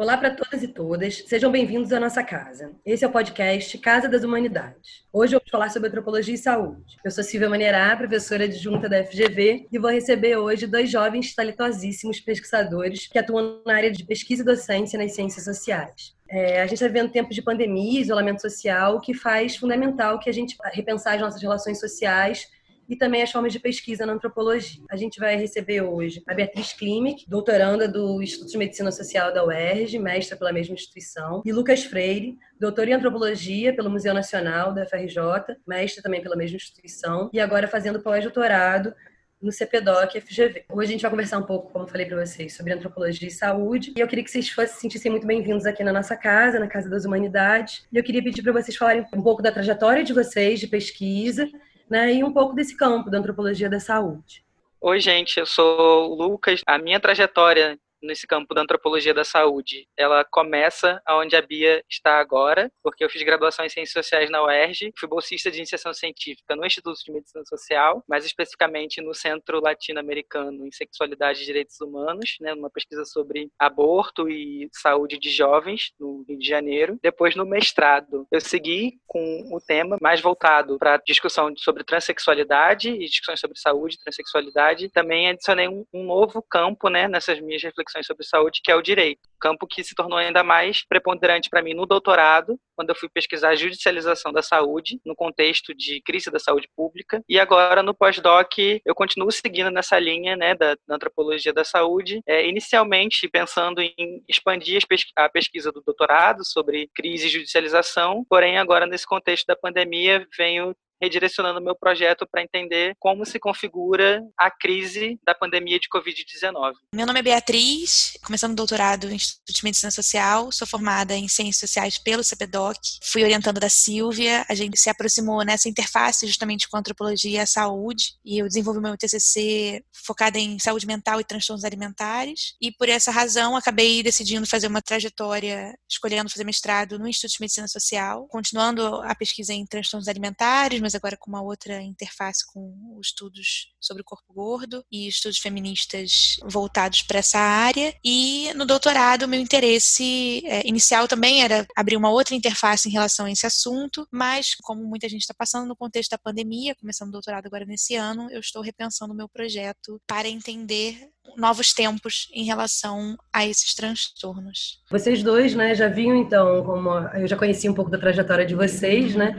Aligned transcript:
Olá 0.00 0.16
para 0.16 0.30
todas 0.30 0.62
e 0.62 0.68
todas, 0.68 1.24
sejam 1.26 1.52
bem-vindos 1.52 1.92
à 1.92 2.00
nossa 2.00 2.24
casa. 2.24 2.72
Esse 2.86 3.04
é 3.04 3.06
o 3.06 3.12
podcast 3.12 3.76
Casa 3.76 4.08
das 4.08 4.24
Humanidades. 4.24 5.04
Hoje 5.12 5.34
vamos 5.34 5.50
falar 5.50 5.68
sobre 5.68 5.90
antropologia 5.90 6.34
e 6.34 6.38
saúde. 6.38 6.96
Eu 7.04 7.10
sou 7.10 7.22
Silvia 7.22 7.50
Maneirá, 7.50 7.94
professora 7.94 8.44
adjunta 8.44 8.88
da 8.88 9.04
FGV, 9.04 9.68
e 9.70 9.78
vou 9.78 9.90
receber 9.90 10.38
hoje 10.38 10.66
dois 10.66 10.90
jovens 10.90 11.34
talentosíssimos 11.34 12.18
pesquisadores 12.18 13.08
que 13.08 13.18
atuam 13.18 13.60
na 13.66 13.74
área 13.74 13.90
de 13.90 14.02
pesquisa 14.02 14.40
e 14.40 14.46
docência 14.46 14.98
nas 14.98 15.12
ciências 15.12 15.44
sociais. 15.44 16.16
É, 16.30 16.62
a 16.62 16.64
gente 16.64 16.76
está 16.76 16.86
vivendo 16.86 17.12
tempos 17.12 17.34
de 17.34 17.42
pandemia, 17.42 18.00
isolamento 18.00 18.40
social, 18.40 19.02
que 19.02 19.12
faz 19.12 19.56
fundamental 19.56 20.18
que 20.18 20.30
a 20.30 20.32
gente 20.32 20.56
repensar 20.72 21.16
as 21.16 21.20
nossas 21.20 21.42
relações 21.42 21.78
sociais 21.78 22.48
e 22.90 22.96
também 22.96 23.22
as 23.22 23.30
formas 23.30 23.52
de 23.52 23.60
pesquisa 23.60 24.04
na 24.04 24.12
antropologia. 24.14 24.82
A 24.90 24.96
gente 24.96 25.20
vai 25.20 25.36
receber 25.36 25.80
hoje 25.80 26.20
a 26.26 26.34
Beatriz 26.34 26.72
Klimek, 26.72 27.24
doutoranda 27.28 27.86
do 27.86 28.20
Instituto 28.20 28.50
de 28.50 28.58
Medicina 28.58 28.90
Social 28.90 29.32
da 29.32 29.44
UERJ, 29.44 29.96
mestra 30.00 30.36
pela 30.36 30.52
mesma 30.52 30.74
instituição, 30.74 31.40
e 31.46 31.52
Lucas 31.52 31.84
Freire, 31.84 32.36
doutor 32.58 32.88
em 32.88 32.92
antropologia 32.92 33.72
pelo 33.72 33.88
Museu 33.88 34.12
Nacional 34.12 34.74
da 34.74 34.84
FRJ, 34.84 35.56
mestre 35.64 36.02
também 36.02 36.20
pela 36.20 36.34
mesma 36.34 36.56
instituição, 36.56 37.30
e 37.32 37.38
agora 37.38 37.68
fazendo 37.68 38.00
pós-doutorado 38.00 38.92
no 39.40 39.52
CPDOC 39.52 40.20
FGV. 40.20 40.64
Hoje 40.68 40.88
a 40.88 40.92
gente 40.92 41.02
vai 41.02 41.10
conversar 41.10 41.38
um 41.38 41.44
pouco, 41.44 41.72
como 41.72 41.86
falei 41.86 42.04
para 42.06 42.26
vocês, 42.26 42.54
sobre 42.54 42.74
antropologia 42.74 43.26
e 43.26 43.30
saúde. 43.30 43.92
E 43.96 44.00
eu 44.00 44.06
queria 44.06 44.22
que 44.22 44.30
vocês 44.30 44.50
fossem 44.50 44.74
se 44.74 44.80
sentissem 44.82 45.10
muito 45.10 45.26
bem-vindos 45.26 45.64
aqui 45.64 45.82
na 45.82 45.92
nossa 45.92 46.14
casa, 46.14 46.58
na 46.58 46.66
Casa 46.66 46.90
das 46.90 47.06
Humanidades. 47.06 47.86
E 47.90 47.96
eu 47.96 48.04
queria 48.04 48.22
pedir 48.22 48.42
para 48.42 48.52
vocês 48.52 48.76
falarem 48.76 49.06
um 49.14 49.22
pouco 49.22 49.40
da 49.40 49.50
trajetória 49.50 50.04
de 50.04 50.12
vocês 50.12 50.60
de 50.60 50.66
pesquisa 50.66 51.48
né, 51.90 52.14
e 52.14 52.22
um 52.22 52.32
pouco 52.32 52.54
desse 52.54 52.76
campo 52.76 53.10
da 53.10 53.18
antropologia 53.18 53.68
da 53.68 53.80
saúde. 53.80 54.44
Oi, 54.80 55.00
gente, 55.00 55.38
eu 55.38 55.44
sou 55.44 56.12
o 56.12 56.14
Lucas. 56.14 56.62
A 56.66 56.78
minha 56.78 57.00
trajetória 57.00 57.78
nesse 58.02 58.26
campo 58.26 58.54
da 58.54 58.62
antropologia 58.62 59.14
da 59.14 59.24
saúde, 59.24 59.86
ela 59.96 60.24
começa 60.24 61.00
onde 61.08 61.36
a 61.36 61.42
Bia 61.42 61.84
está 61.88 62.18
agora, 62.18 62.70
porque 62.82 63.04
eu 63.04 63.10
fiz 63.10 63.22
graduação 63.22 63.64
em 63.64 63.68
Ciências 63.68 63.92
Sociais 63.92 64.30
na 64.30 64.42
UERJ, 64.42 64.92
fui 64.98 65.08
bolsista 65.08 65.50
de 65.50 65.58
iniciação 65.58 65.92
científica 65.92 66.56
no 66.56 66.64
Instituto 66.64 66.98
de 67.04 67.12
Medicina 67.12 67.44
Social, 67.44 68.02
mais 68.08 68.24
especificamente 68.24 69.00
no 69.00 69.14
Centro 69.14 69.60
Latino-Americano 69.60 70.66
em 70.66 70.72
Sexualidade 70.72 71.42
e 71.42 71.44
Direitos 71.44 71.80
Humanos, 71.80 72.36
né, 72.40 72.54
numa 72.54 72.70
pesquisa 72.70 73.04
sobre 73.04 73.50
aborto 73.58 74.28
e 74.28 74.68
saúde 74.72 75.18
de 75.18 75.30
jovens 75.30 75.92
no 75.98 76.24
Rio 76.26 76.38
de 76.38 76.46
Janeiro. 76.46 76.98
Depois, 77.02 77.36
no 77.36 77.44
mestrado, 77.44 78.26
eu 78.30 78.40
segui 78.40 78.98
com 79.06 79.54
o 79.54 79.60
tema 79.60 79.98
mais 80.00 80.20
voltado 80.20 80.78
para 80.78 80.96
discussão 80.98 81.52
sobre 81.56 81.84
transexualidade 81.84 82.90
e 82.90 83.06
discussões 83.06 83.40
sobre 83.40 83.58
saúde 83.58 83.98
transexualidade. 83.98 84.88
Também 84.88 85.28
adicionei 85.28 85.68
um, 85.68 85.84
um 85.92 86.04
novo 86.04 86.42
campo 86.42 86.88
né, 86.88 87.08
nessas 87.08 87.40
minhas 87.40 87.62
reflexões 87.62 87.89
reflexões 87.90 88.06
sobre 88.06 88.24
saúde, 88.24 88.60
que 88.62 88.70
é 88.70 88.74
o 88.74 88.82
direito. 88.82 89.20
Campo 89.40 89.66
que 89.66 89.82
se 89.82 89.94
tornou 89.94 90.18
ainda 90.18 90.42
mais 90.42 90.84
preponderante 90.86 91.48
para 91.50 91.62
mim 91.62 91.74
no 91.74 91.86
doutorado, 91.86 92.58
quando 92.76 92.90
eu 92.90 92.94
fui 92.94 93.08
pesquisar 93.08 93.50
a 93.50 93.54
judicialização 93.54 94.32
da 94.32 94.42
saúde, 94.42 95.00
no 95.04 95.14
contexto 95.14 95.74
de 95.74 96.00
crise 96.02 96.30
da 96.30 96.38
saúde 96.38 96.68
pública. 96.76 97.22
E 97.28 97.38
agora, 97.38 97.82
no 97.82 97.94
pós-doc, 97.94 98.58
eu 98.84 98.94
continuo 98.94 99.30
seguindo 99.30 99.70
nessa 99.70 99.98
linha 99.98 100.36
né, 100.36 100.54
da, 100.54 100.76
da 100.86 100.94
antropologia 100.94 101.52
da 101.52 101.64
saúde, 101.64 102.20
é, 102.26 102.46
inicialmente 102.46 103.28
pensando 103.28 103.80
em 103.80 104.22
expandir 104.28 104.82
a 105.16 105.28
pesquisa 105.28 105.72
do 105.72 105.82
doutorado 105.82 106.44
sobre 106.44 106.88
crise 106.94 107.26
e 107.26 107.30
judicialização, 107.30 108.24
porém, 108.28 108.58
agora, 108.58 108.86
nesse 108.86 109.06
contexto 109.06 109.46
da 109.46 109.56
pandemia, 109.56 110.26
venho 110.36 110.74
redirecionando 111.00 111.60
meu 111.60 111.74
projeto 111.74 112.26
para 112.30 112.42
entender 112.42 112.94
como 112.98 113.24
se 113.24 113.38
configura 113.38 114.22
a 114.38 114.50
crise 114.50 115.18
da 115.24 115.34
pandemia 115.34 115.78
de 115.78 115.88
Covid-19. 115.88 116.74
Meu 116.94 117.06
nome 117.06 117.20
é 117.20 117.22
Beatriz, 117.22 118.18
começando 118.24 118.52
o 118.52 118.56
doutorado 118.56 119.06
no 119.08 119.14
Instituto 119.14 119.52
de 119.52 119.64
Medicina 119.64 119.90
Social, 119.90 120.52
sou 120.52 120.66
formada 120.66 121.16
em 121.16 121.28
Ciências 121.28 121.68
Sociais 121.68 121.98
pelo 121.98 122.22
CPDOC, 122.22 122.78
fui 123.02 123.22
orientando 123.22 123.58
da 123.58 123.68
Silvia, 123.68 124.44
a 124.48 124.54
gente 124.54 124.78
se 124.78 124.90
aproximou 124.90 125.42
nessa 125.44 125.68
interface 125.68 126.26
justamente 126.26 126.68
com 126.68 126.76
a 126.76 126.80
antropologia 126.80 127.30
e 127.30 127.38
a 127.38 127.46
saúde, 127.46 128.14
e 128.24 128.38
eu 128.38 128.46
desenvolvi 128.46 128.80
meu 128.80 128.96
TCC 128.96 129.82
focada 129.92 130.38
em 130.38 130.58
saúde 130.58 130.86
mental 130.86 131.20
e 131.20 131.24
transtornos 131.24 131.64
alimentares, 131.64 132.54
e 132.60 132.70
por 132.72 132.88
essa 132.88 133.10
razão 133.10 133.56
acabei 133.56 134.02
decidindo 134.02 134.46
fazer 134.46 134.66
uma 134.66 134.82
trajetória, 134.82 135.74
escolhendo 135.88 136.30
fazer 136.30 136.44
mestrado 136.44 136.98
no 136.98 137.08
Instituto 137.08 137.32
de 137.36 137.40
Medicina 137.40 137.68
Social, 137.68 138.26
continuando 138.28 138.84
a 139.02 139.14
pesquisa 139.14 139.52
em 139.52 139.64
transtornos 139.64 140.08
alimentares, 140.08 140.80
mas 140.90 140.94
agora 140.96 141.16
com 141.16 141.30
uma 141.30 141.40
outra 141.40 141.80
interface 141.80 142.44
com 142.52 142.96
os 142.98 143.08
estudos 143.08 143.72
sobre 143.80 144.02
o 144.02 144.04
corpo 144.04 144.32
gordo 144.32 144.84
e 144.90 145.06
estudos 145.06 145.38
feministas 145.38 146.36
voltados 146.42 147.02
para 147.02 147.20
essa 147.20 147.38
área. 147.38 147.94
E 148.04 148.52
no 148.54 148.66
doutorado, 148.66 149.28
meu 149.28 149.40
interesse 149.40 150.42
é, 150.44 150.66
inicial 150.66 151.06
também 151.06 151.42
era 151.42 151.64
abrir 151.76 151.96
uma 151.96 152.10
outra 152.10 152.34
interface 152.34 152.88
em 152.88 152.92
relação 152.92 153.26
a 153.26 153.30
esse 153.30 153.46
assunto, 153.46 154.06
mas 154.10 154.56
como 154.62 154.82
muita 154.84 155.08
gente 155.08 155.20
está 155.20 155.34
passando 155.34 155.68
no 155.68 155.76
contexto 155.76 156.10
da 156.10 156.18
pandemia, 156.18 156.74
começando 156.74 157.10
o 157.10 157.12
doutorado 157.12 157.46
agora 157.46 157.64
nesse 157.64 157.94
ano, 157.94 158.28
eu 158.32 158.40
estou 158.40 158.60
repensando 158.60 159.12
o 159.12 159.16
meu 159.16 159.28
projeto 159.28 160.00
para 160.08 160.28
entender 160.28 161.08
novos 161.36 161.72
tempos 161.72 162.28
em 162.32 162.44
relação 162.44 163.16
a 163.32 163.46
esses 163.46 163.74
transtornos. 163.74 164.82
Vocês 164.90 165.22
dois, 165.22 165.54
né, 165.54 165.74
já 165.74 165.86
vinham 165.86 166.16
então, 166.16 166.64
como 166.64 166.90
eu 167.14 167.28
já 167.28 167.36
conheci 167.36 167.68
um 167.68 167.74
pouco 167.74 167.90
da 167.90 167.98
trajetória 167.98 168.44
de 168.44 168.56
vocês, 168.56 169.14
né? 169.14 169.36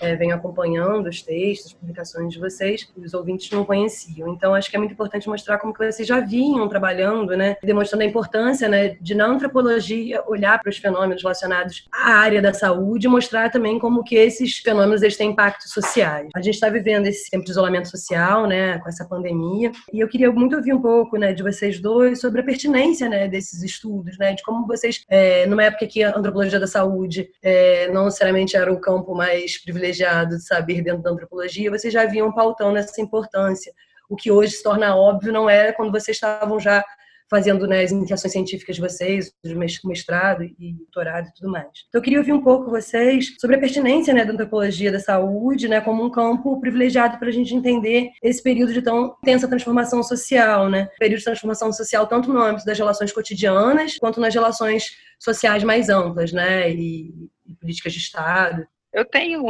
É, 0.00 0.16
venho 0.16 0.34
acompanhando 0.34 1.08
os 1.08 1.22
textos, 1.22 1.68
as 1.68 1.72
publicações 1.72 2.32
de 2.32 2.38
vocês, 2.38 2.88
os 2.96 3.14
ouvintes 3.14 3.50
não 3.50 3.64
conheciam. 3.64 4.28
Então, 4.28 4.54
acho 4.54 4.70
que 4.70 4.76
é 4.76 4.78
muito 4.78 4.92
importante 4.92 5.28
mostrar 5.28 5.58
como 5.58 5.72
que 5.72 5.84
vocês 5.84 6.06
já 6.06 6.20
vinham 6.20 6.68
trabalhando, 6.68 7.36
né, 7.36 7.56
demonstrando 7.62 8.02
a 8.02 8.06
importância, 8.06 8.68
né, 8.68 8.96
de 9.00 9.14
na 9.14 9.26
antropologia 9.26 10.22
olhar 10.26 10.60
para 10.60 10.70
os 10.70 10.78
fenômenos 10.78 11.22
relacionados 11.22 11.86
à 11.92 12.14
área 12.14 12.42
da 12.42 12.52
saúde 12.52 13.06
e 13.06 13.10
mostrar 13.10 13.50
também 13.50 13.78
como 13.78 14.02
que 14.02 14.16
esses 14.16 14.58
fenômenos 14.58 15.02
eles 15.02 15.16
têm 15.16 15.30
impactos 15.30 15.70
sociais. 15.72 16.28
A 16.34 16.40
gente 16.40 16.54
está 16.54 16.68
vivendo 16.68 17.06
esse 17.06 17.30
tempo 17.30 17.44
de 17.44 17.50
isolamento 17.50 17.88
social, 17.88 18.46
né, 18.46 18.78
com 18.78 18.88
essa 18.88 19.04
pandemia, 19.04 19.70
e 19.92 20.00
eu 20.00 20.08
queria 20.08 20.30
muito 20.30 20.56
ouvir 20.56 20.72
um 20.72 20.80
pouco, 20.80 21.16
né, 21.16 21.32
de 21.32 21.42
vocês 21.42 21.80
dois 21.80 22.20
sobre 22.20 22.40
a 22.40 22.44
pertinência, 22.44 23.08
né, 23.08 23.28
desses 23.28 23.62
estudos, 23.62 24.18
né, 24.18 24.34
de 24.34 24.42
como 24.42 24.66
vocês, 24.66 25.04
é, 25.08 25.46
numa 25.46 25.64
época 25.64 25.86
que 25.86 26.02
a 26.02 26.16
antropologia 26.16 26.58
da 26.58 26.66
saúde 26.66 27.28
é, 27.42 27.88
não 27.92 28.06
necessariamente 28.06 28.56
era 28.56 28.72
o 28.72 28.80
campo 28.80 29.14
mais 29.14 29.58
privilegiado 29.58 29.91
privilegiado 29.92 30.36
de 30.36 30.46
saber 30.46 30.82
dentro 30.82 31.02
da 31.02 31.10
antropologia, 31.10 31.70
vocês 31.70 31.92
já 31.92 32.06
vinham 32.06 32.32
pautando 32.32 32.78
essa 32.78 33.00
importância. 33.00 33.72
O 34.08 34.16
que 34.16 34.30
hoje 34.30 34.52
se 34.52 34.62
torna 34.62 34.96
óbvio 34.96 35.32
não 35.32 35.48
era 35.48 35.72
quando 35.72 35.92
vocês 35.92 36.16
estavam 36.16 36.58
já 36.58 36.82
fazendo 37.30 37.66
né, 37.66 37.82
as 37.82 37.90
iniciações 37.90 38.30
científicas 38.30 38.76
de 38.76 38.82
vocês, 38.82 39.32
o 39.42 39.88
mestrado 39.88 40.44
e 40.44 40.74
doutorado 40.74 41.28
e 41.28 41.32
tudo 41.32 41.50
mais. 41.50 41.66
Então, 41.88 41.98
eu 41.98 42.02
queria 42.02 42.18
ouvir 42.18 42.32
um 42.32 42.42
pouco 42.42 42.68
vocês 42.68 43.34
sobre 43.40 43.56
a 43.56 43.58
pertinência 43.58 44.12
né, 44.12 44.22
da 44.22 44.34
antropologia 44.34 44.92
da 44.92 45.00
saúde 45.00 45.66
né, 45.66 45.80
como 45.80 46.04
um 46.04 46.10
campo 46.10 46.60
privilegiado 46.60 47.18
para 47.18 47.28
a 47.28 47.32
gente 47.32 47.54
entender 47.54 48.10
esse 48.22 48.42
período 48.42 48.74
de 48.74 48.82
tão 48.82 49.16
intensa 49.22 49.48
transformação 49.48 50.02
social, 50.02 50.68
né? 50.68 50.90
Período 50.98 51.20
de 51.20 51.24
transformação 51.24 51.72
social 51.72 52.06
tanto 52.06 52.30
no 52.30 52.38
âmbito 52.38 52.66
das 52.66 52.76
relações 52.76 53.10
cotidianas 53.10 53.96
quanto 53.96 54.20
nas 54.20 54.34
relações 54.34 54.90
sociais 55.18 55.64
mais 55.64 55.88
amplas, 55.88 56.32
né? 56.32 56.70
E, 56.70 57.14
e 57.46 57.54
políticas 57.54 57.94
de 57.94 57.98
Estado. 57.98 58.66
Eu 58.92 59.06
tenho 59.06 59.42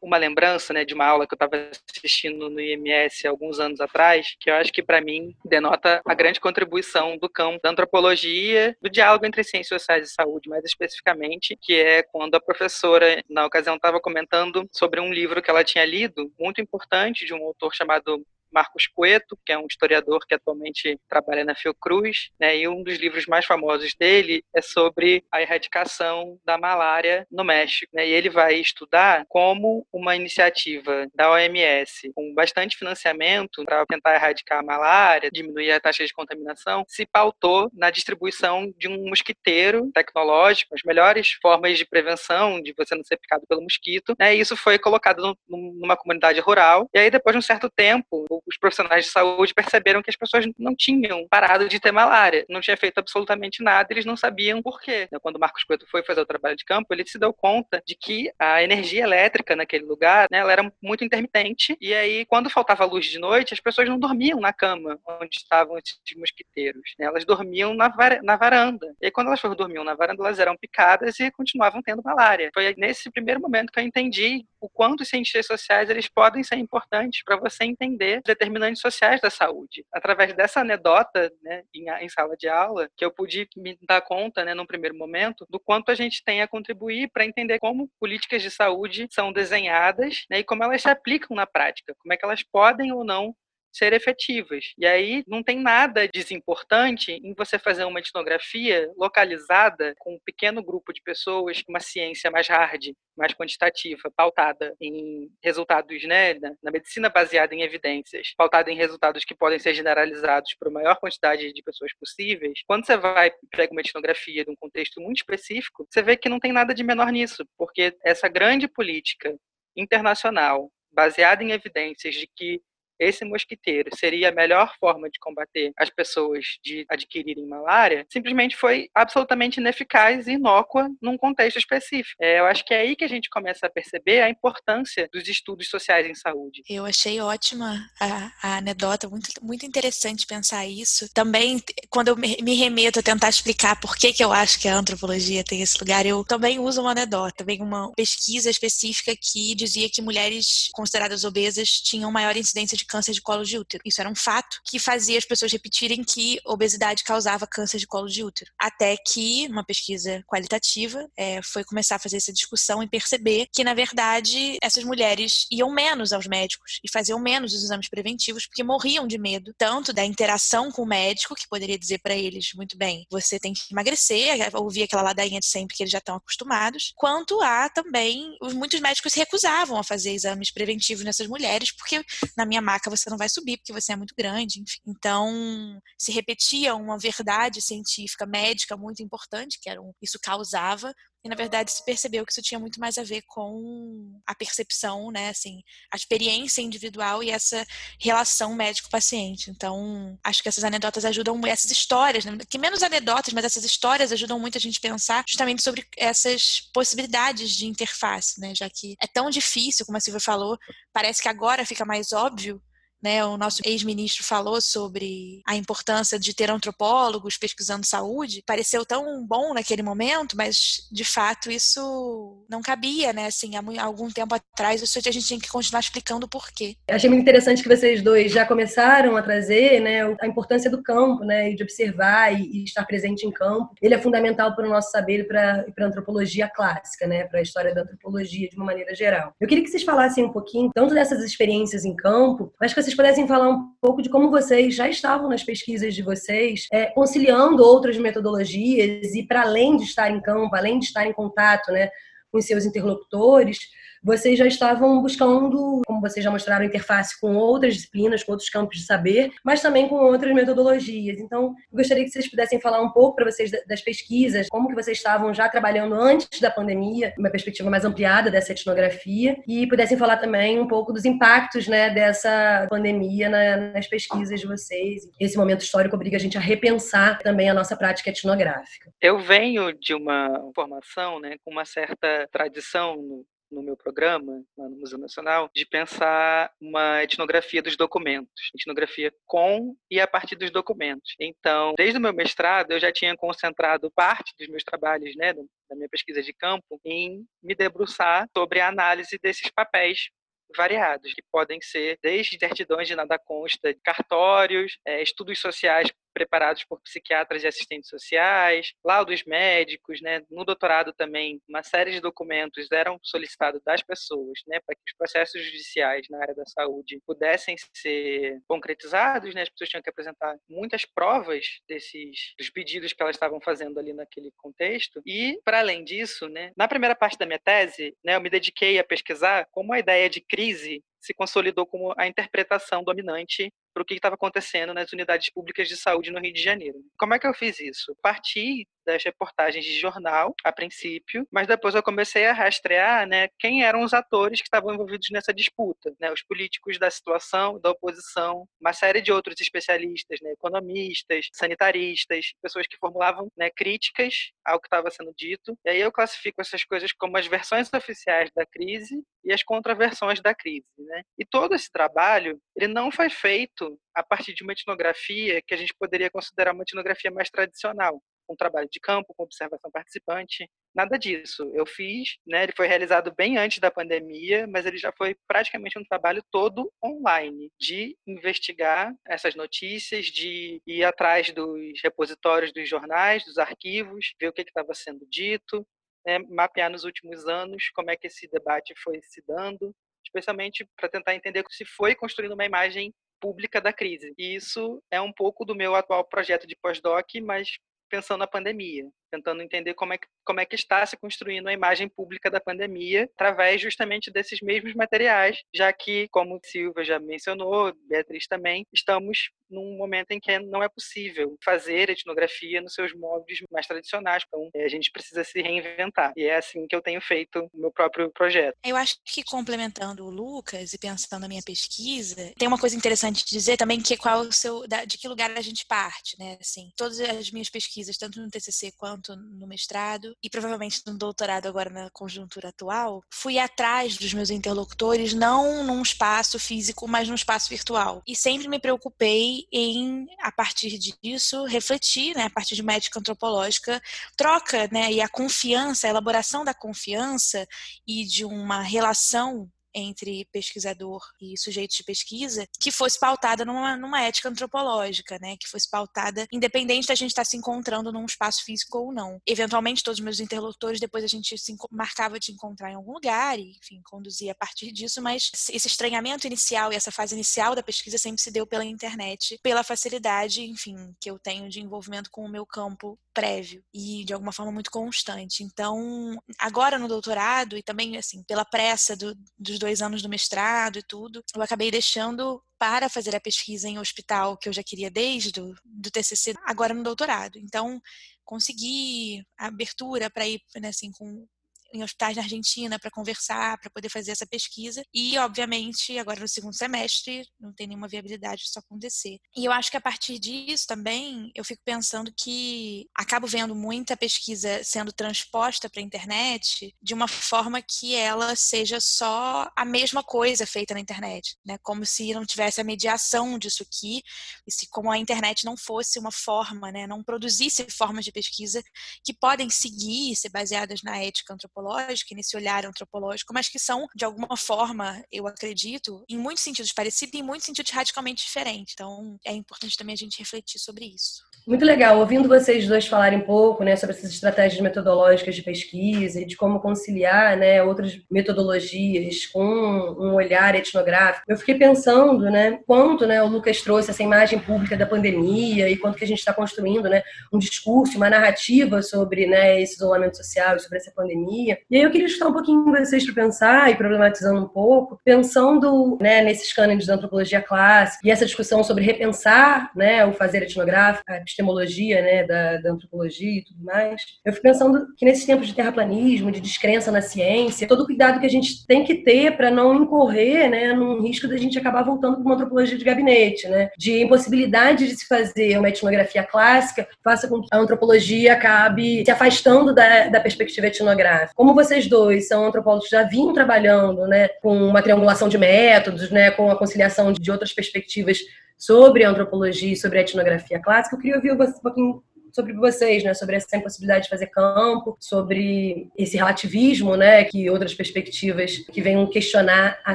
uma 0.00 0.16
lembrança 0.16 0.72
né, 0.72 0.84
de 0.84 0.94
uma 0.94 1.04
aula 1.04 1.26
que 1.26 1.34
eu 1.34 1.36
estava 1.36 1.68
assistindo 1.96 2.48
no 2.48 2.60
IMS 2.60 3.26
alguns 3.26 3.58
anos 3.58 3.80
atrás, 3.80 4.36
que 4.38 4.48
eu 4.48 4.54
acho 4.54 4.72
que 4.72 4.84
para 4.84 5.00
mim 5.00 5.34
denota 5.44 6.00
a 6.06 6.14
grande 6.14 6.38
contribuição 6.38 7.18
do 7.18 7.28
campo 7.28 7.58
da 7.60 7.70
antropologia, 7.70 8.76
do 8.80 8.88
diálogo 8.88 9.26
entre 9.26 9.42
ciências 9.42 9.82
sociais 9.82 10.08
e 10.08 10.14
saúde, 10.14 10.48
mais 10.48 10.64
especificamente, 10.64 11.58
que 11.60 11.74
é 11.74 12.04
quando 12.04 12.36
a 12.36 12.40
professora, 12.40 13.20
na 13.28 13.44
ocasião, 13.44 13.74
estava 13.74 14.00
comentando 14.00 14.68
sobre 14.70 15.00
um 15.00 15.12
livro 15.12 15.42
que 15.42 15.50
ela 15.50 15.64
tinha 15.64 15.84
lido, 15.84 16.32
muito 16.38 16.60
importante, 16.60 17.26
de 17.26 17.34
um 17.34 17.42
autor 17.44 17.74
chamado 17.74 18.24
Marcos 18.54 18.86
Cueto, 18.86 19.36
que 19.44 19.52
é 19.52 19.58
um 19.58 19.66
historiador 19.68 20.24
que 20.26 20.34
atualmente 20.34 20.98
trabalha 21.08 21.44
na 21.44 21.54
Fiocruz, 21.56 22.30
né, 22.38 22.56
e 22.56 22.68
um 22.68 22.82
dos 22.82 22.98
livros 22.98 23.26
mais 23.26 23.44
famosos 23.44 23.94
dele 23.98 24.44
é 24.54 24.62
sobre 24.62 25.24
a 25.32 25.42
erradicação 25.42 26.38
da 26.44 26.56
malária 26.56 27.26
no 27.30 27.42
México. 27.42 27.90
Né, 27.92 28.08
e 28.08 28.12
ele 28.12 28.30
vai 28.30 28.54
estudar 28.54 29.24
como 29.28 29.84
uma 29.92 30.14
iniciativa 30.14 31.08
da 31.14 31.32
OMS, 31.32 32.12
com 32.14 32.32
bastante 32.34 32.76
financiamento 32.76 33.64
para 33.64 33.84
tentar 33.86 34.14
erradicar 34.14 34.60
a 34.60 34.62
malária, 34.62 35.30
diminuir 35.32 35.72
a 35.72 35.80
taxa 35.80 36.06
de 36.06 36.12
contaminação, 36.12 36.84
se 36.86 37.04
pautou 37.04 37.68
na 37.74 37.90
distribuição 37.90 38.72
de 38.78 38.86
um 38.88 39.08
mosquiteiro 39.08 39.90
tecnológico, 39.92 40.74
as 40.74 40.82
melhores 40.84 41.32
formas 41.42 41.76
de 41.76 41.84
prevenção 41.84 42.60
de 42.60 42.72
você 42.76 42.94
não 42.94 43.02
ser 43.02 43.16
picado 43.16 43.44
pelo 43.48 43.62
mosquito. 43.62 44.14
Né, 44.18 44.36
e 44.36 44.40
isso 44.40 44.56
foi 44.56 44.78
colocado 44.78 45.36
numa 45.48 45.96
comunidade 45.96 46.38
rural. 46.40 46.88
E 46.94 46.98
aí, 46.98 47.10
depois 47.10 47.34
de 47.34 47.38
um 47.38 47.42
certo 47.42 47.68
tempo, 47.68 48.26
os 48.46 48.56
profissionais 48.56 49.06
de 49.06 49.10
saúde 49.10 49.54
perceberam 49.54 50.02
que 50.02 50.10
as 50.10 50.16
pessoas 50.16 50.44
não 50.58 50.74
tinham 50.74 51.26
parado 51.28 51.68
de 51.68 51.80
ter 51.80 51.92
malária, 51.92 52.44
não 52.48 52.60
tinha 52.60 52.76
feito 52.76 52.98
absolutamente 52.98 53.62
nada, 53.62 53.88
eles 53.90 54.04
não 54.04 54.16
sabiam 54.16 54.62
por 54.62 54.80
quê. 54.80 55.04
Então, 55.06 55.20
quando 55.20 55.36
o 55.36 55.40
Marcos 55.40 55.64
Couto 55.64 55.86
foi 55.90 56.02
fazer 56.02 56.20
o 56.20 56.26
trabalho 56.26 56.56
de 56.56 56.64
campo, 56.64 56.92
ele 56.92 57.06
se 57.06 57.18
deu 57.18 57.32
conta 57.32 57.82
de 57.86 57.94
que 57.94 58.32
a 58.38 58.62
energia 58.62 59.04
elétrica 59.04 59.56
naquele 59.56 59.84
lugar, 59.84 60.28
né, 60.30 60.38
ela 60.38 60.52
era 60.52 60.72
muito 60.82 61.04
intermitente, 61.04 61.76
e 61.80 61.94
aí, 61.94 62.24
quando 62.26 62.50
faltava 62.50 62.84
luz 62.84 63.06
de 63.06 63.18
noite, 63.18 63.54
as 63.54 63.60
pessoas 63.60 63.88
não 63.88 63.98
dormiam 63.98 64.40
na 64.40 64.52
cama 64.52 64.98
onde 65.20 65.36
estavam 65.36 65.78
esses 65.78 65.98
mosquiteiros, 66.16 66.94
né, 66.98 67.06
elas 67.06 67.24
dormiam 67.24 67.74
na, 67.74 67.88
var 67.88 68.22
na 68.22 68.36
varanda. 68.36 68.94
E 69.00 69.06
aí, 69.06 69.10
quando 69.10 69.28
elas 69.28 69.40
dormiam 69.56 69.84
na 69.84 69.94
varanda, 69.94 70.22
elas 70.22 70.38
eram 70.38 70.56
picadas 70.56 71.18
e 71.20 71.30
continuavam 71.30 71.82
tendo 71.82 72.02
malária. 72.02 72.50
Foi 72.52 72.74
nesse 72.76 73.10
primeiro 73.10 73.40
momento 73.40 73.72
que 73.72 73.78
eu 73.78 73.84
entendi 73.84 74.44
o 74.64 74.68
quanto 74.70 75.02
os 75.02 75.08
cientistas 75.08 75.46
sociais 75.46 75.90
eles 75.90 76.08
podem 76.08 76.42
ser 76.42 76.56
importantes 76.56 77.22
para 77.22 77.36
você 77.36 77.64
entender 77.64 78.22
determinantes 78.24 78.80
sociais 78.80 79.20
da 79.20 79.28
saúde. 79.28 79.84
Através 79.92 80.32
dessa 80.32 80.60
anedota, 80.60 81.30
né, 81.42 81.64
em, 81.74 81.90
em, 82.02 82.08
sala 82.08 82.34
de 82.34 82.48
aula, 82.48 82.88
que 82.96 83.04
eu 83.04 83.10
pude 83.10 83.46
me 83.54 83.78
dar 83.82 84.00
conta, 84.00 84.42
né, 84.42 84.54
num 84.54 84.64
primeiro 84.64 84.96
momento, 84.96 85.46
do 85.50 85.60
quanto 85.60 85.90
a 85.90 85.94
gente 85.94 86.24
tem 86.24 86.40
a 86.40 86.48
contribuir 86.48 87.10
para 87.12 87.26
entender 87.26 87.58
como 87.58 87.90
políticas 88.00 88.40
de 88.40 88.50
saúde 88.50 89.06
são 89.10 89.30
desenhadas 89.30 90.24
né, 90.30 90.38
e 90.38 90.44
como 90.44 90.64
elas 90.64 90.80
se 90.80 90.88
aplicam 90.88 91.36
na 91.36 91.46
prática, 91.46 91.94
como 91.98 92.14
é 92.14 92.16
que 92.16 92.24
elas 92.24 92.42
podem 92.42 92.90
ou 92.90 93.04
não 93.04 93.34
ser 93.74 93.92
efetivas. 93.92 94.72
E 94.78 94.86
aí 94.86 95.24
não 95.26 95.42
tem 95.42 95.58
nada 95.58 96.06
desimportante 96.08 97.12
em 97.12 97.34
você 97.34 97.58
fazer 97.58 97.84
uma 97.84 97.98
etnografia 97.98 98.88
localizada 98.96 99.94
com 99.98 100.14
um 100.14 100.20
pequeno 100.24 100.62
grupo 100.62 100.92
de 100.92 101.02
pessoas, 101.02 101.62
uma 101.68 101.80
ciência 101.80 102.30
mais 102.30 102.46
hard, 102.48 102.92
mais 103.16 103.32
quantitativa, 103.32 104.10
pautada 104.16 104.74
em 104.80 105.28
resultados, 105.42 106.04
né, 106.04 106.34
na 106.62 106.70
medicina 106.70 107.08
baseada 107.08 107.54
em 107.54 107.62
evidências, 107.62 108.32
pautada 108.36 108.70
em 108.70 108.76
resultados 108.76 109.24
que 109.24 109.34
podem 109.34 109.58
ser 109.58 109.74
generalizados 109.74 110.54
para 110.58 110.68
a 110.68 110.72
maior 110.72 110.96
quantidade 110.96 111.52
de 111.52 111.62
pessoas 111.62 111.92
possíveis. 111.98 112.60
Quando 112.66 112.86
você 112.86 112.96
vai 112.96 113.30
pega 113.50 113.72
uma 113.72 113.80
etnografia 113.80 114.44
de 114.44 114.50
um 114.50 114.56
contexto 114.56 115.00
muito 115.00 115.18
específico, 115.18 115.86
você 115.88 116.02
vê 116.02 116.16
que 116.16 116.28
não 116.28 116.38
tem 116.38 116.52
nada 116.52 116.74
de 116.74 116.82
menor 116.84 117.10
nisso, 117.10 117.44
porque 117.56 117.96
essa 118.04 118.28
grande 118.28 118.68
política 118.68 119.34
internacional 119.76 120.70
baseada 120.92 121.42
em 121.42 121.50
evidências 121.50 122.14
de 122.14 122.28
que 122.34 122.60
esse 122.98 123.24
mosquiteiro 123.24 123.90
seria 123.96 124.28
a 124.28 124.32
melhor 124.32 124.74
forma 124.78 125.08
de 125.10 125.18
combater 125.18 125.72
as 125.76 125.90
pessoas 125.90 126.58
de 126.62 126.84
adquirirem 126.88 127.46
malária, 127.46 128.06
simplesmente 128.10 128.56
foi 128.56 128.88
absolutamente 128.94 129.60
ineficaz 129.60 130.26
e 130.26 130.32
inócua 130.32 130.88
num 131.00 131.16
contexto 131.16 131.58
específico. 131.58 132.16
É, 132.20 132.40
eu 132.40 132.46
acho 132.46 132.64
que 132.64 132.74
é 132.74 132.80
aí 132.80 132.96
que 132.96 133.04
a 133.04 133.08
gente 133.08 133.28
começa 133.28 133.66
a 133.66 133.70
perceber 133.70 134.20
a 134.20 134.30
importância 134.30 135.08
dos 135.12 135.28
estudos 135.28 135.68
sociais 135.68 136.06
em 136.06 136.14
saúde. 136.14 136.62
Eu 136.68 136.84
achei 136.84 137.20
ótima 137.20 137.88
a, 138.00 138.32
a 138.42 138.56
anedota, 138.58 139.08
muito, 139.08 139.30
muito 139.42 139.66
interessante 139.66 140.26
pensar 140.26 140.66
isso. 140.66 141.08
Também, 141.12 141.62
quando 141.88 142.08
eu 142.08 142.16
me 142.16 142.54
remeto 142.54 143.00
a 143.00 143.02
tentar 143.02 143.28
explicar 143.28 143.80
por 143.80 143.96
que, 143.96 144.12
que 144.12 144.24
eu 144.24 144.32
acho 144.32 144.58
que 144.60 144.68
a 144.68 144.76
antropologia 144.76 145.44
tem 145.44 145.62
esse 145.62 145.78
lugar, 145.78 146.06
eu 146.06 146.24
também 146.24 146.58
uso 146.58 146.80
uma 146.80 146.92
anedota. 146.92 147.44
Vem 147.44 147.62
uma 147.62 147.92
pesquisa 147.92 148.50
específica 148.50 149.14
que 149.20 149.54
dizia 149.54 149.88
que 149.90 150.02
mulheres 150.02 150.68
consideradas 150.72 151.24
obesas 151.24 151.68
tinham 151.68 152.10
maior 152.10 152.36
incidência 152.36 152.76
de 152.76 152.83
de 152.84 152.86
câncer 152.86 153.12
de 153.12 153.22
colo 153.22 153.44
de 153.44 153.58
útero. 153.58 153.82
Isso 153.84 154.00
era 154.00 154.10
um 154.10 154.14
fato 154.14 154.60
que 154.64 154.78
fazia 154.78 155.18
as 155.18 155.24
pessoas 155.24 155.50
repetirem 155.50 156.04
que 156.04 156.38
obesidade 156.44 157.02
causava 157.02 157.46
câncer 157.46 157.78
de 157.78 157.86
colo 157.86 158.06
de 158.06 158.22
útero. 158.22 158.50
Até 158.58 158.96
que, 158.96 159.46
uma 159.48 159.64
pesquisa 159.64 160.22
qualitativa, 160.26 161.08
é, 161.16 161.42
foi 161.42 161.64
começar 161.64 161.96
a 161.96 161.98
fazer 161.98 162.18
essa 162.18 162.32
discussão 162.32 162.82
e 162.82 162.88
perceber 162.88 163.48
que, 163.52 163.64
na 163.64 163.74
verdade, 163.74 164.58
essas 164.62 164.84
mulheres 164.84 165.46
iam 165.50 165.70
menos 165.70 166.12
aos 166.12 166.26
médicos 166.26 166.80
e 166.84 166.90
faziam 166.90 167.18
menos 167.18 167.54
os 167.54 167.64
exames 167.64 167.88
preventivos 167.88 168.46
porque 168.46 168.62
morriam 168.62 169.06
de 169.06 169.18
medo, 169.18 169.54
tanto 169.56 169.92
da 169.92 170.04
interação 170.04 170.70
com 170.70 170.82
o 170.82 170.86
médico, 170.86 171.34
que 171.34 171.48
poderia 171.48 171.78
dizer 171.78 171.98
para 171.98 172.14
eles, 172.14 172.52
muito 172.54 172.76
bem, 172.76 173.06
você 173.10 173.38
tem 173.38 173.52
que 173.52 173.72
emagrecer, 173.72 174.38
ouvir 174.54 174.82
aquela 174.82 175.02
ladainha 175.02 175.40
de 175.40 175.46
sempre 175.46 175.76
que 175.76 175.82
eles 175.82 175.92
já 175.92 175.98
estão 175.98 176.16
acostumados, 176.16 176.92
quanto 176.96 177.40
a 177.40 177.68
também, 177.68 178.36
muitos 178.54 178.80
médicos 178.80 179.12
se 179.12 179.18
recusavam 179.18 179.78
a 179.78 179.84
fazer 179.84 180.12
exames 180.12 180.50
preventivos 180.50 181.04
nessas 181.04 181.26
mulheres, 181.26 181.72
porque 181.72 182.04
na 182.36 182.44
minha 182.44 182.60
maca 182.74 182.90
você 182.90 183.08
não 183.08 183.16
vai 183.16 183.28
subir 183.28 183.58
porque 183.58 183.72
você 183.72 183.92
é 183.92 183.96
muito 183.96 184.14
grande, 184.16 184.60
enfim. 184.60 184.80
Então, 184.86 185.80
se 185.98 186.12
repetia 186.12 186.74
uma 186.74 186.98
verdade 186.98 187.60
científica, 187.62 188.26
médica 188.26 188.76
muito 188.76 189.02
importante, 189.02 189.58
que 189.60 189.70
era 189.70 189.80
um, 189.80 189.92
isso 190.02 190.18
causava 190.22 190.92
e 191.24 191.28
na 191.28 191.34
verdade 191.34 191.72
se 191.72 191.84
percebeu 191.84 192.24
que 192.26 192.32
isso 192.32 192.42
tinha 192.42 192.60
muito 192.60 192.78
mais 192.78 192.98
a 192.98 193.02
ver 193.02 193.22
com 193.22 194.20
a 194.26 194.34
percepção, 194.34 195.10
né, 195.10 195.30
assim, 195.30 195.62
a 195.90 195.96
experiência 195.96 196.60
individual 196.60 197.22
e 197.22 197.30
essa 197.30 197.66
relação 197.98 198.54
médico-paciente. 198.54 199.50
Então, 199.50 200.18
acho 200.22 200.42
que 200.42 200.48
essas 200.48 200.64
anedotas 200.64 201.04
ajudam, 201.04 201.40
essas 201.46 201.70
histórias, 201.70 202.24
né, 202.26 202.36
que 202.48 202.58
menos 202.58 202.82
anedotas, 202.82 203.32
mas 203.32 203.44
essas 203.44 203.64
histórias 203.64 204.12
ajudam 204.12 204.38
muito 204.38 204.58
a 204.58 204.60
gente 204.60 204.80
pensar 204.80 205.24
justamente 205.26 205.62
sobre 205.62 205.86
essas 205.96 206.60
possibilidades 206.74 207.52
de 207.52 207.66
interface, 207.66 208.38
né, 208.38 208.54
já 208.54 208.68
que 208.68 208.94
é 209.00 209.06
tão 209.06 209.30
difícil, 209.30 209.86
como 209.86 209.96
a 209.96 210.00
Silvia 210.00 210.20
falou, 210.20 210.58
parece 210.92 211.22
que 211.22 211.28
agora 211.28 211.64
fica 211.64 211.86
mais 211.86 212.12
óbvio, 212.12 212.62
né, 213.04 213.22
o 213.22 213.36
nosso 213.36 213.60
ex-ministro 213.66 214.24
falou 214.24 214.62
sobre 214.62 215.42
a 215.46 215.54
importância 215.54 216.18
de 216.18 216.34
ter 216.34 216.50
antropólogos 216.50 217.36
pesquisando 217.36 217.84
saúde. 217.84 218.42
Pareceu 218.46 218.82
tão 218.86 219.26
bom 219.26 219.52
naquele 219.52 219.82
momento, 219.82 220.34
mas 220.34 220.88
de 220.90 221.04
fato 221.04 221.50
isso 221.50 222.46
não 222.48 222.62
cabia, 222.62 223.12
né? 223.12 223.26
Assim, 223.26 223.52
há 223.56 223.84
algum 223.84 224.10
tempo 224.10 224.34
atrás, 224.34 224.80
isso 224.80 224.98
a 224.98 225.12
gente 225.12 225.26
tinha 225.26 225.38
que 225.38 225.50
continuar 225.50 225.80
explicando 225.80 226.24
o 226.24 226.28
porquê. 226.28 226.76
Achei 226.88 227.10
muito 227.10 227.20
interessante 227.20 227.62
que 227.62 227.68
vocês 227.68 228.00
dois 228.00 228.32
já 228.32 228.46
começaram 228.46 229.18
a 229.18 229.22
trazer, 229.22 229.80
né, 229.80 230.02
a 230.18 230.26
importância 230.26 230.70
do 230.70 230.82
campo, 230.82 231.24
né, 231.24 231.50
e 231.50 231.56
de 231.56 231.62
observar 231.62 232.32
e, 232.32 232.64
estar 232.64 232.86
presente 232.86 233.26
em 233.26 233.30
campo. 233.30 233.74
Ele 233.82 233.94
é 233.94 233.98
fundamental 233.98 234.56
para 234.56 234.66
o 234.66 234.70
nosso 234.70 234.90
saber 234.90 235.20
e 235.20 235.24
para 235.24 235.66
a 235.78 235.84
antropologia 235.84 236.48
clássica, 236.48 237.06
né, 237.06 237.24
para 237.24 237.40
a 237.40 237.42
história 237.42 237.74
da 237.74 237.82
antropologia 237.82 238.48
de 238.48 238.56
uma 238.56 238.64
maneira 238.64 238.94
geral. 238.94 239.34
Eu 239.38 239.46
queria 239.46 239.62
que 239.62 239.70
vocês 239.70 239.82
falassem 239.82 240.24
um 240.24 240.32
pouquinho 240.32 240.70
tanto 240.74 240.94
dessas 240.94 241.22
experiências 241.22 241.84
em 241.84 241.94
campo, 241.94 242.50
mas 242.58 242.72
que 242.72 242.80
vocês 242.80 242.93
vocês 242.94 242.96
pudessem 242.96 243.26
falar 243.26 243.48
um 243.48 243.72
pouco 243.80 244.00
de 244.00 244.08
como 244.08 244.30
vocês 244.30 244.74
já 244.74 244.88
estavam 244.88 245.28
nas 245.28 245.42
pesquisas 245.42 245.94
de 245.94 246.02
vocês, 246.02 246.66
é, 246.72 246.86
conciliando 246.86 247.62
outras 247.62 247.98
metodologias 247.98 249.14
e 249.14 249.22
para 249.26 249.42
além 249.42 249.76
de 249.76 249.84
estar 249.84 250.10
em 250.10 250.20
campo, 250.20 250.54
além 250.54 250.78
de 250.78 250.86
estar 250.86 251.04
em 251.04 251.12
contato 251.12 251.72
né, 251.72 251.90
com 252.30 252.40
seus 252.40 252.64
interlocutores, 252.64 253.58
vocês 254.04 254.38
já 254.38 254.46
estavam 254.46 255.00
buscando, 255.00 255.80
como 255.86 256.00
vocês 256.00 256.22
já 256.22 256.30
mostraram, 256.30 256.64
interface 256.64 257.18
com 257.18 257.34
outras 257.34 257.74
disciplinas, 257.74 258.22
com 258.22 258.32
outros 258.32 258.50
campos 258.50 258.78
de 258.78 258.84
saber, 258.84 259.32
mas 259.42 259.62
também 259.62 259.88
com 259.88 259.96
outras 259.96 260.34
metodologias. 260.34 261.18
Então, 261.18 261.54
gostaria 261.72 262.04
que 262.04 262.10
vocês 262.10 262.28
pudessem 262.28 262.60
falar 262.60 262.82
um 262.82 262.90
pouco 262.90 263.16
para 263.16 263.30
vocês 263.30 263.50
das 263.66 263.80
pesquisas, 263.80 264.48
como 264.48 264.68
que 264.68 264.74
vocês 264.74 264.98
estavam 264.98 265.32
já 265.32 265.48
trabalhando 265.48 265.94
antes 265.94 266.40
da 266.40 266.50
pandemia, 266.50 267.14
uma 267.18 267.30
perspectiva 267.30 267.70
mais 267.70 267.84
ampliada 267.84 268.30
dessa 268.30 268.52
etnografia, 268.52 269.36
e 269.48 269.66
pudessem 269.66 269.96
falar 269.96 270.18
também 270.18 270.60
um 270.60 270.68
pouco 270.68 270.92
dos 270.92 271.04
impactos 271.04 271.66
né, 271.66 271.88
dessa 271.88 272.66
pandemia 272.68 273.30
na, 273.30 273.56
nas 273.72 273.86
pesquisas 273.86 274.38
de 274.38 274.46
vocês. 274.46 275.02
Esse 275.18 275.36
momento 275.36 275.62
histórico 275.62 275.96
obriga 275.96 276.16
a 276.16 276.20
gente 276.20 276.36
a 276.36 276.40
repensar 276.40 277.18
também 277.18 277.48
a 277.48 277.54
nossa 277.54 277.76
prática 277.76 278.10
etnográfica. 278.10 278.92
Eu 279.00 279.18
venho 279.18 279.72
de 279.72 279.94
uma 279.94 280.28
formação 280.54 281.18
né, 281.20 281.36
com 281.42 281.50
uma 281.50 281.64
certa 281.64 282.28
tradição 282.30 283.24
no 283.54 283.62
meu 283.62 283.76
programa, 283.76 284.44
lá 284.58 284.68
no 284.68 284.76
Museu 284.76 284.98
Nacional, 284.98 285.48
de 285.54 285.64
pensar 285.64 286.52
uma 286.60 287.02
etnografia 287.02 287.62
dos 287.62 287.76
documentos, 287.76 288.50
etnografia 288.54 289.12
com 289.24 289.76
e 289.90 290.00
a 290.00 290.06
partir 290.06 290.36
dos 290.36 290.50
documentos. 290.50 291.14
Então, 291.20 291.74
desde 291.76 291.98
o 291.98 292.00
meu 292.00 292.12
mestrado, 292.12 292.72
eu 292.72 292.80
já 292.80 292.92
tinha 292.92 293.16
concentrado 293.16 293.90
parte 293.90 294.34
dos 294.38 294.48
meus 294.48 294.64
trabalhos, 294.64 295.14
né, 295.16 295.32
da 295.32 295.76
minha 295.76 295.88
pesquisa 295.88 296.22
de 296.22 296.32
campo, 296.32 296.80
em 296.84 297.24
me 297.42 297.54
debruçar 297.54 298.28
sobre 298.36 298.60
a 298.60 298.68
análise 298.68 299.18
desses 299.22 299.50
papéis 299.50 300.10
variados, 300.56 301.12
que 301.14 301.22
podem 301.32 301.60
ser 301.60 301.98
desde 302.02 302.38
certidões 302.38 302.86
de 302.86 302.94
nada 302.94 303.18
consta, 303.18 303.74
cartórios, 303.82 304.78
é, 304.86 305.02
estudos 305.02 305.38
sociais 305.40 305.90
preparados 306.14 306.64
por 306.64 306.80
psiquiatras 306.80 307.42
e 307.42 307.48
assistentes 307.48 307.90
sociais, 307.90 308.72
laudos 308.84 309.24
médicos, 309.24 310.00
né? 310.00 310.22
No 310.30 310.44
doutorado 310.44 310.92
também, 310.92 311.42
uma 311.48 311.62
série 311.62 311.90
de 311.90 312.00
documentos 312.00 312.70
eram 312.72 312.98
solicitados 313.02 313.60
das 313.64 313.82
pessoas, 313.82 314.38
né, 314.46 314.60
para 314.64 314.74
que 314.74 314.82
os 314.86 314.96
processos 314.96 315.44
judiciais 315.44 316.06
na 316.08 316.20
área 316.20 316.34
da 316.34 316.46
saúde 316.46 317.02
pudessem 317.06 317.56
ser 317.74 318.40
concretizados, 318.46 319.34
né? 319.34 319.42
As 319.42 319.50
pessoas 319.50 319.70
tinham 319.70 319.82
que 319.82 319.90
apresentar 319.90 320.36
muitas 320.48 320.84
provas 320.84 321.44
desses 321.68 322.34
dos 322.38 322.48
pedidos 322.50 322.92
que 322.92 323.02
elas 323.02 323.16
estavam 323.16 323.40
fazendo 323.40 323.78
ali 323.78 323.92
naquele 323.92 324.30
contexto. 324.36 325.02
E 325.04 325.40
para 325.44 325.58
além 325.58 325.84
disso, 325.84 326.28
né, 326.28 326.52
na 326.56 326.68
primeira 326.68 326.94
parte 326.94 327.18
da 327.18 327.26
minha 327.26 327.38
tese, 327.38 327.96
né, 328.04 328.14
eu 328.14 328.20
me 328.20 328.30
dediquei 328.30 328.78
a 328.78 328.84
pesquisar 328.84 329.46
como 329.50 329.72
a 329.72 329.78
ideia 329.78 330.08
de 330.08 330.20
crise 330.20 330.82
se 331.00 331.12
consolidou 331.12 331.66
como 331.66 331.92
a 331.98 332.06
interpretação 332.06 332.82
dominante 332.82 333.52
para 333.74 333.82
o 333.82 333.84
que 333.84 333.94
estava 333.94 334.14
acontecendo 334.14 334.72
nas 334.72 334.92
unidades 334.92 335.30
públicas 335.30 335.68
de 335.68 335.76
saúde 335.76 336.12
no 336.12 336.20
Rio 336.20 336.32
de 336.32 336.40
Janeiro. 336.40 336.78
Como 336.96 337.12
é 337.12 337.18
que 337.18 337.26
eu 337.26 337.34
fiz 337.34 337.58
isso? 337.58 337.94
Parti 338.00 338.66
das 338.86 339.02
reportagens 339.02 339.64
de 339.64 339.78
jornal, 339.78 340.34
a 340.44 340.52
princípio, 340.52 341.26
mas 341.32 341.46
depois 341.46 341.74
eu 341.74 341.82
comecei 341.82 342.26
a 342.26 342.32
rastrear 342.32 343.06
né, 343.06 343.28
quem 343.38 343.64
eram 343.64 343.82
os 343.82 343.94
atores 343.94 344.40
que 344.40 344.46
estavam 344.46 344.74
envolvidos 344.74 345.08
nessa 345.10 345.32
disputa, 345.32 345.92
né, 345.98 346.12
os 346.12 346.22
políticos 346.22 346.78
da 346.78 346.90
situação, 346.90 347.58
da 347.58 347.70
oposição, 347.70 348.46
uma 348.60 348.72
série 348.72 349.00
de 349.00 349.10
outros 349.10 349.40
especialistas, 349.40 350.20
né, 350.22 350.32
economistas, 350.32 351.28
sanitaristas, 351.32 352.32
pessoas 352.42 352.66
que 352.66 352.76
formulavam 352.76 353.28
né, 353.36 353.50
críticas 353.50 354.30
ao 354.44 354.60
que 354.60 354.66
estava 354.66 354.90
sendo 354.90 355.12
dito. 355.16 355.58
E 355.64 355.70
aí 355.70 355.80
eu 355.80 355.90
classifico 355.90 356.40
essas 356.40 356.64
coisas 356.64 356.92
como 356.92 357.16
as 357.16 357.26
versões 357.26 357.72
oficiais 357.72 358.30
da 358.34 358.44
crise 358.44 359.02
e 359.24 359.32
as 359.32 359.42
contraversões 359.42 360.20
da 360.20 360.34
crise. 360.34 360.66
Né? 360.78 361.02
E 361.18 361.24
todo 361.24 361.54
esse 361.54 361.70
trabalho 361.72 362.38
ele 362.54 362.68
não 362.68 362.90
foi 362.90 363.08
feito 363.08 363.63
a 363.94 364.02
partir 364.02 364.34
de 364.34 364.42
uma 364.42 364.52
etnografia 364.52 365.40
que 365.46 365.54
a 365.54 365.56
gente 365.56 365.74
poderia 365.78 366.10
considerar 366.10 366.54
uma 366.54 366.62
etnografia 366.62 367.10
mais 367.10 367.30
tradicional 367.30 368.00
um 368.28 368.36
trabalho 368.36 368.68
de 368.70 368.80
campo, 368.80 369.14
com 369.16 369.24
observação 369.24 369.70
participante, 369.70 370.48
nada 370.74 370.98
disso. 370.98 371.50
Eu 371.54 371.66
fiz, 371.66 372.16
né, 372.26 372.44
ele 372.44 372.52
foi 372.56 372.66
realizado 372.66 373.12
bem 373.14 373.36
antes 373.36 373.58
da 373.58 373.70
pandemia, 373.70 374.46
mas 374.46 374.66
ele 374.66 374.78
já 374.78 374.92
foi 374.96 375.16
praticamente 375.26 375.78
um 375.78 375.84
trabalho 375.84 376.22
todo 376.30 376.72
online, 376.82 377.50
de 377.58 377.96
investigar 378.06 378.92
essas 379.06 379.34
notícias, 379.34 380.06
de 380.06 380.60
ir 380.66 380.84
atrás 380.84 381.30
dos 381.32 381.80
repositórios 381.82 382.52
dos 382.52 382.68
jornais, 382.68 383.24
dos 383.24 383.38
arquivos, 383.38 384.14
ver 384.20 384.28
o 384.28 384.32
que 384.32 384.42
estava 384.42 384.74
sendo 384.74 385.06
dito, 385.08 385.66
né, 386.06 386.18
mapear 386.30 386.70
nos 386.70 386.84
últimos 386.84 387.26
anos 387.26 387.70
como 387.74 387.90
é 387.90 387.96
que 387.96 388.06
esse 388.06 388.28
debate 388.28 388.74
foi 388.82 389.00
se 389.02 389.22
dando, 389.26 389.74
especialmente 390.04 390.68
para 390.76 390.88
tentar 390.88 391.14
entender 391.14 391.42
se 391.50 391.64
foi 391.64 391.94
construindo 391.94 392.32
uma 392.32 392.44
imagem 392.44 392.92
pública 393.24 393.58
da 393.58 393.72
crise. 393.72 394.12
E 394.18 394.34
isso 394.34 394.82
é 394.90 395.00
um 395.00 395.10
pouco 395.10 395.46
do 395.46 395.54
meu 395.54 395.74
atual 395.74 396.04
projeto 396.04 396.46
de 396.46 396.54
pós-doc, 396.54 397.08
mas 397.22 397.58
pensando 397.88 398.18
na 398.18 398.26
pandemia, 398.26 398.86
tentando 399.14 399.42
entender 399.42 399.74
como 399.74 399.92
é, 399.92 399.98
que, 399.98 400.06
como 400.24 400.40
é 400.40 400.44
que 400.44 400.56
está 400.56 400.84
se 400.84 400.96
construindo 400.96 401.46
a 401.46 401.52
imagem 401.52 401.88
pública 401.88 402.30
da 402.30 402.40
pandemia 402.40 403.08
através 403.14 403.60
justamente 403.60 404.10
desses 404.10 404.40
mesmos 404.40 404.74
materiais, 404.74 405.38
já 405.54 405.72
que, 405.72 406.08
como 406.10 406.40
Silvia 406.44 406.84
já 406.84 406.98
mencionou, 406.98 407.72
Beatriz 407.88 408.26
também, 408.26 408.66
estamos 408.72 409.30
num 409.48 409.76
momento 409.76 410.10
em 410.10 410.18
que 410.18 410.38
não 410.40 410.62
é 410.62 410.68
possível 410.68 411.36
fazer 411.44 411.90
etnografia 411.90 412.60
nos 412.60 412.74
seus 412.74 412.92
moldes 412.94 413.38
mais 413.50 413.66
tradicionais, 413.66 414.24
então 414.26 414.50
é, 414.54 414.64
a 414.64 414.68
gente 414.68 414.90
precisa 414.90 415.22
se 415.22 415.40
reinventar. 415.40 416.12
E 416.16 416.24
é 416.24 416.36
assim 416.36 416.66
que 416.66 416.74
eu 416.74 416.82
tenho 416.82 417.00
feito 417.00 417.48
o 417.52 417.60
meu 417.60 417.70
próprio 417.70 418.10
projeto. 418.10 418.56
Eu 418.64 418.76
acho 418.76 418.96
que 419.04 419.22
complementando 419.22 420.04
o 420.04 420.10
Lucas 420.10 420.72
e 420.72 420.78
pensando 420.78 421.20
na 421.20 421.28
minha 421.28 421.42
pesquisa, 421.42 422.32
tem 422.36 422.48
uma 422.48 422.58
coisa 422.58 422.76
interessante 422.76 423.24
de 423.24 423.30
dizer 423.30 423.56
também 423.56 423.80
que 423.80 423.94
é 423.94 423.96
qual 423.96 424.20
o 424.20 424.32
seu 424.32 424.64
de 424.86 424.98
que 424.98 425.06
lugar 425.06 425.30
a 425.30 425.40
gente 425.40 425.66
parte, 425.66 426.18
né? 426.18 426.36
Assim, 426.40 426.70
todas 426.76 426.98
as 427.00 427.30
minhas 427.30 427.50
pesquisas, 427.50 427.96
tanto 427.96 428.20
no 428.20 428.30
TCC 428.30 428.72
quanto 428.76 429.03
no 429.12 429.46
mestrado 429.46 430.16
e 430.22 430.30
provavelmente 430.30 430.82
no 430.86 430.96
doutorado 430.96 431.46
agora 431.46 431.70
na 431.70 431.90
conjuntura 431.90 432.48
atual, 432.48 433.02
fui 433.12 433.38
atrás 433.38 433.96
dos 433.96 434.14
meus 434.14 434.30
interlocutores 434.30 435.12
não 435.12 435.64
num 435.64 435.82
espaço 435.82 436.38
físico, 436.38 436.88
mas 436.88 437.08
num 437.08 437.14
espaço 437.14 437.48
virtual. 437.48 438.02
E 438.06 438.16
sempre 438.16 438.48
me 438.48 438.58
preocupei 438.58 439.46
em, 439.52 440.06
a 440.20 440.32
partir 440.32 440.78
disso, 440.78 441.44
refletir, 441.44 442.14
né, 442.16 442.24
a 442.24 442.30
partir 442.30 442.54
de 442.54 442.62
uma 442.62 442.74
ética 442.74 442.98
antropológica, 442.98 443.80
troca, 444.16 444.68
né, 444.72 444.92
e 444.92 445.00
a 445.00 445.08
confiança, 445.08 445.86
a 445.86 445.90
elaboração 445.90 446.44
da 446.44 446.54
confiança 446.54 447.46
e 447.86 448.04
de 448.04 448.24
uma 448.24 448.62
relação 448.62 449.50
entre 449.74 450.26
pesquisador 450.32 451.02
e 451.20 451.36
sujeitos 451.38 451.76
de 451.76 451.84
pesquisa 451.84 452.46
que 452.60 452.70
fosse 452.70 452.98
pautada 452.98 453.44
numa, 453.44 453.76
numa 453.76 454.02
ética 454.02 454.28
antropológica, 454.28 455.18
né? 455.20 455.36
Que 455.38 455.48
fosse 455.48 455.68
pautada 455.68 456.26
independente 456.32 456.86
da 456.86 456.94
gente 456.94 457.10
estar 457.10 457.24
se 457.24 457.36
encontrando 457.36 457.92
num 457.92 458.04
espaço 458.04 458.44
físico 458.44 458.78
ou 458.78 458.92
não. 458.92 459.20
Eventualmente, 459.26 459.82
todos 459.82 459.98
os 459.98 460.04
meus 460.04 460.20
interlocutores, 460.20 460.80
depois 460.80 461.04
a 461.04 461.08
gente 461.08 461.36
se 461.36 461.56
marcava 461.70 462.18
de 462.18 462.32
encontrar 462.32 462.70
em 462.70 462.74
algum 462.74 462.92
lugar 462.92 463.38
e, 463.38 463.56
enfim, 463.58 463.80
conduzia 463.84 464.32
a 464.32 464.34
partir 464.34 464.72
disso, 464.72 465.02
mas 465.02 465.30
esse 465.50 465.66
estranhamento 465.66 466.26
inicial 466.26 466.72
e 466.72 466.76
essa 466.76 466.92
fase 466.92 467.14
inicial 467.14 467.54
da 467.54 467.62
pesquisa 467.62 467.98
sempre 467.98 468.22
se 468.22 468.30
deu 468.30 468.46
pela 468.46 468.64
internet, 468.64 469.38
pela 469.42 469.62
facilidade, 469.62 470.42
enfim, 470.42 470.94
que 471.00 471.10
eu 471.10 471.18
tenho 471.18 471.48
de 471.48 471.60
envolvimento 471.60 472.10
com 472.10 472.24
o 472.24 472.28
meu 472.28 472.46
campo 472.46 472.98
prévio 473.12 473.62
e 473.72 474.04
de 474.04 474.12
alguma 474.12 474.32
forma 474.32 474.50
muito 474.50 474.70
constante. 474.70 475.42
Então, 475.42 476.18
agora 476.38 476.78
no 476.78 476.88
doutorado 476.88 477.56
e 477.56 477.62
também 477.62 477.96
assim 477.96 478.22
pela 478.24 478.44
pressa 478.44 478.96
do, 478.96 479.16
dos 479.38 479.58
dois 479.64 479.80
anos 479.80 480.02
do 480.02 480.10
mestrado 480.10 480.78
e 480.78 480.82
tudo, 480.82 481.24
eu 481.34 481.40
acabei 481.40 481.70
deixando 481.70 482.42
para 482.58 482.90
fazer 482.90 483.16
a 483.16 483.20
pesquisa 483.20 483.66
em 483.66 483.78
hospital 483.78 484.36
que 484.36 484.46
eu 484.46 484.52
já 484.52 484.62
queria 484.62 484.90
desde 484.90 485.40
o 485.40 485.54
do 485.64 485.90
TCC, 485.90 486.34
agora 486.44 486.74
no 486.74 486.82
doutorado. 486.82 487.38
Então, 487.38 487.80
consegui 488.22 489.24
abertura 489.38 490.10
para 490.10 490.26
ir 490.26 490.40
né, 490.60 490.68
assim 490.68 490.90
com 490.92 491.26
em 491.74 491.82
hospitais 491.82 492.16
na 492.16 492.22
Argentina 492.22 492.78
para 492.78 492.90
conversar, 492.90 493.58
para 493.58 493.70
poder 493.70 493.88
fazer 493.88 494.12
essa 494.12 494.26
pesquisa. 494.26 494.84
E, 494.94 495.18
obviamente, 495.18 495.98
agora 495.98 496.20
no 496.20 496.28
segundo 496.28 496.54
semestre, 496.54 497.26
não 497.40 497.52
tem 497.52 497.66
nenhuma 497.66 497.88
viabilidade 497.88 498.42
disso 498.42 498.58
acontecer. 498.58 499.18
E 499.36 499.44
eu 499.44 499.52
acho 499.52 499.70
que 499.70 499.76
a 499.76 499.80
partir 499.80 500.18
disso 500.18 500.66
também, 500.66 501.30
eu 501.34 501.44
fico 501.44 501.60
pensando 501.64 502.12
que 502.16 502.86
acabo 502.94 503.26
vendo 503.26 503.54
muita 503.54 503.96
pesquisa 503.96 504.62
sendo 504.62 504.92
transposta 504.92 505.68
para 505.68 505.80
a 505.80 505.84
internet 505.84 506.74
de 506.80 506.94
uma 506.94 507.08
forma 507.08 507.60
que 507.60 507.94
ela 507.94 508.36
seja 508.36 508.80
só 508.80 509.50
a 509.56 509.64
mesma 509.64 510.02
coisa 510.02 510.46
feita 510.46 510.74
na 510.74 510.80
internet, 510.80 511.36
né? 511.44 511.58
Como 511.62 511.84
se 511.84 512.14
não 512.14 512.24
tivesse 512.24 512.60
a 512.60 512.64
mediação 512.64 513.38
disso 513.38 513.64
aqui, 513.64 514.02
e 514.46 514.52
se 514.52 514.68
como 514.68 514.90
a 514.90 514.98
internet 514.98 515.44
não 515.44 515.56
fosse 515.56 515.98
uma 515.98 516.12
forma, 516.12 516.70
né? 516.70 516.86
Não 516.86 517.02
produzisse 517.02 517.66
formas 517.68 518.04
de 518.04 518.12
pesquisa 518.12 518.62
que 519.04 519.12
podem 519.12 519.50
seguir, 519.50 520.14
ser 520.14 520.28
baseadas 520.28 520.82
na 520.82 520.98
ética 520.98 521.34
antropológica 521.34 521.63
antropológica, 521.64 522.14
nesse 522.14 522.36
olhar 522.36 522.66
antropológico, 522.66 523.32
mas 523.32 523.48
que 523.48 523.58
são, 523.58 523.86
de 523.94 524.04
alguma 524.04 524.36
forma, 524.36 525.02
eu 525.10 525.26
acredito, 525.26 526.04
em 526.08 526.18
muitos 526.18 526.42
sentidos 526.42 526.72
parecidos 526.72 527.14
e 527.14 527.18
em 527.18 527.22
muitos 527.22 527.46
sentidos 527.46 527.72
radicalmente 527.72 528.24
diferentes. 528.24 528.74
Então, 528.74 529.16
é 529.24 529.32
importante 529.32 529.76
também 529.76 529.94
a 529.94 529.96
gente 529.96 530.18
refletir 530.18 530.58
sobre 530.58 530.84
isso. 530.86 531.22
Muito 531.46 531.64
legal. 531.64 531.98
Ouvindo 531.98 532.28
vocês 532.28 532.66
dois 532.66 532.86
falarem 532.86 533.18
um 533.18 533.26
pouco 533.26 533.64
né, 533.64 533.76
sobre 533.76 533.94
essas 533.94 534.10
estratégias 534.10 534.60
metodológicas 534.60 535.34
de 535.34 535.42
pesquisa 535.42 536.20
e 536.20 536.26
de 536.26 536.36
como 536.36 536.60
conciliar 536.60 537.36
né, 537.36 537.62
outras 537.62 538.00
metodologias 538.10 539.26
com 539.26 539.44
um 539.44 540.14
olhar 540.14 540.54
etnográfico, 540.54 541.24
eu 541.28 541.36
fiquei 541.36 541.54
pensando 541.54 542.30
né, 542.30 542.60
quanto 542.66 543.06
né, 543.06 543.22
o 543.22 543.26
Lucas 543.26 543.60
trouxe 543.60 543.90
essa 543.90 544.02
imagem 544.02 544.38
pública 544.38 544.76
da 544.76 544.86
pandemia 544.86 545.68
e 545.68 545.76
quanto 545.76 545.98
que 545.98 546.04
a 546.04 546.06
gente 546.06 546.18
está 546.18 546.32
construindo 546.32 546.88
né, 546.88 547.02
um 547.32 547.38
discurso, 547.38 547.96
uma 547.96 548.08
narrativa 548.08 548.80
sobre 548.82 549.26
né, 549.26 549.60
esse 549.60 549.74
isolamento 549.74 550.16
social, 550.16 550.58
sobre 550.58 550.78
essa 550.78 550.92
pandemia, 550.92 551.53
e 551.70 551.76
aí 551.76 551.82
eu 551.82 551.90
queria 551.90 552.06
escutar 552.06 552.28
um 552.28 552.32
pouquinho 552.32 552.64
vocês 552.64 553.04
para 553.04 553.24
pensar 553.24 553.70
e 553.70 553.76
problematizando 553.76 554.40
um 554.40 554.48
pouco, 554.48 555.00
pensando 555.04 555.96
né, 556.00 556.22
nesses 556.22 556.52
cânones 556.52 556.86
da 556.86 556.94
antropologia 556.94 557.40
clássica 557.40 558.06
e 558.06 558.10
essa 558.10 558.24
discussão 558.24 558.62
sobre 558.62 558.84
repensar 558.84 559.70
né, 559.74 560.04
o 560.04 560.12
fazer 560.12 560.42
etnográfico, 560.42 561.04
a 561.08 561.16
epistemologia 561.16 562.02
né, 562.02 562.24
da, 562.24 562.56
da 562.58 562.72
antropologia 562.72 563.38
e 563.38 563.44
tudo 563.44 563.64
mais. 563.64 564.00
Eu 564.24 564.32
fico 564.32 564.42
pensando 564.42 564.86
que 564.96 565.04
nesses 565.04 565.24
tempos 565.24 565.46
de 565.46 565.54
terraplanismo, 565.54 566.30
de 566.30 566.40
descrença 566.40 566.90
na 566.90 567.02
ciência, 567.02 567.68
todo 567.68 567.82
o 567.82 567.86
cuidado 567.86 568.20
que 568.20 568.26
a 568.26 568.30
gente 568.30 568.66
tem 568.66 568.84
que 568.84 568.96
ter 568.96 569.36
para 569.36 569.50
não 569.50 569.74
incorrer 569.74 570.48
né, 570.50 570.72
num 570.72 571.00
risco 571.02 571.28
da 571.28 571.36
gente 571.36 571.58
acabar 571.58 571.82
voltando 571.82 572.16
para 572.16 572.24
uma 572.24 572.34
antropologia 572.34 572.78
de 572.78 572.84
gabinete, 572.84 573.48
né, 573.48 573.70
de 573.76 574.02
impossibilidade 574.02 574.86
de 574.86 574.96
se 574.96 575.06
fazer 575.06 575.58
uma 575.58 575.68
etnografia 575.68 576.22
clássica, 576.22 576.86
faça 577.02 577.28
com 577.28 577.40
que 577.40 577.48
a 577.52 577.58
antropologia 577.58 578.32
acabe 578.32 579.04
se 579.04 579.10
afastando 579.10 579.74
da, 579.74 580.08
da 580.08 580.20
perspectiva 580.20 580.66
etnográfica 580.66 581.33
como 581.34 581.54
vocês 581.54 581.88
dois 581.88 582.28
são 582.28 582.46
antropólogos 582.46 582.88
já 582.88 583.02
vinham 583.02 583.32
trabalhando 583.32 584.06
né, 584.06 584.28
com 584.42 584.56
uma 584.56 584.82
triangulação 584.82 585.28
de 585.28 585.36
métodos, 585.36 586.10
né, 586.10 586.30
com 586.30 586.50
a 586.50 586.56
conciliação 586.56 587.12
de 587.12 587.30
outras 587.30 587.52
perspectivas 587.52 588.18
sobre 588.56 589.04
a 589.04 589.10
antropologia 589.10 589.72
e 589.72 589.76
sobre 589.76 589.98
a 589.98 590.02
etnografia 590.02 590.60
clássica, 590.60 590.96
eu 590.96 591.00
queria 591.00 591.16
ouvir 591.16 591.32
um 591.32 591.52
pouquinho 591.60 592.02
sobre 592.34 592.52
vocês, 592.52 593.04
né, 593.04 593.14
sobre 593.14 593.36
essa 593.36 593.56
impossibilidade 593.56 594.04
de 594.04 594.10
fazer 594.10 594.26
campo, 594.26 594.96
sobre 594.98 595.88
esse 595.96 596.16
relativismo, 596.16 596.96
né, 596.96 597.22
que 597.24 597.48
outras 597.48 597.72
perspectivas 597.74 598.58
que 598.58 598.82
venham 598.82 599.06
questionar 599.06 599.80
a 599.84 599.94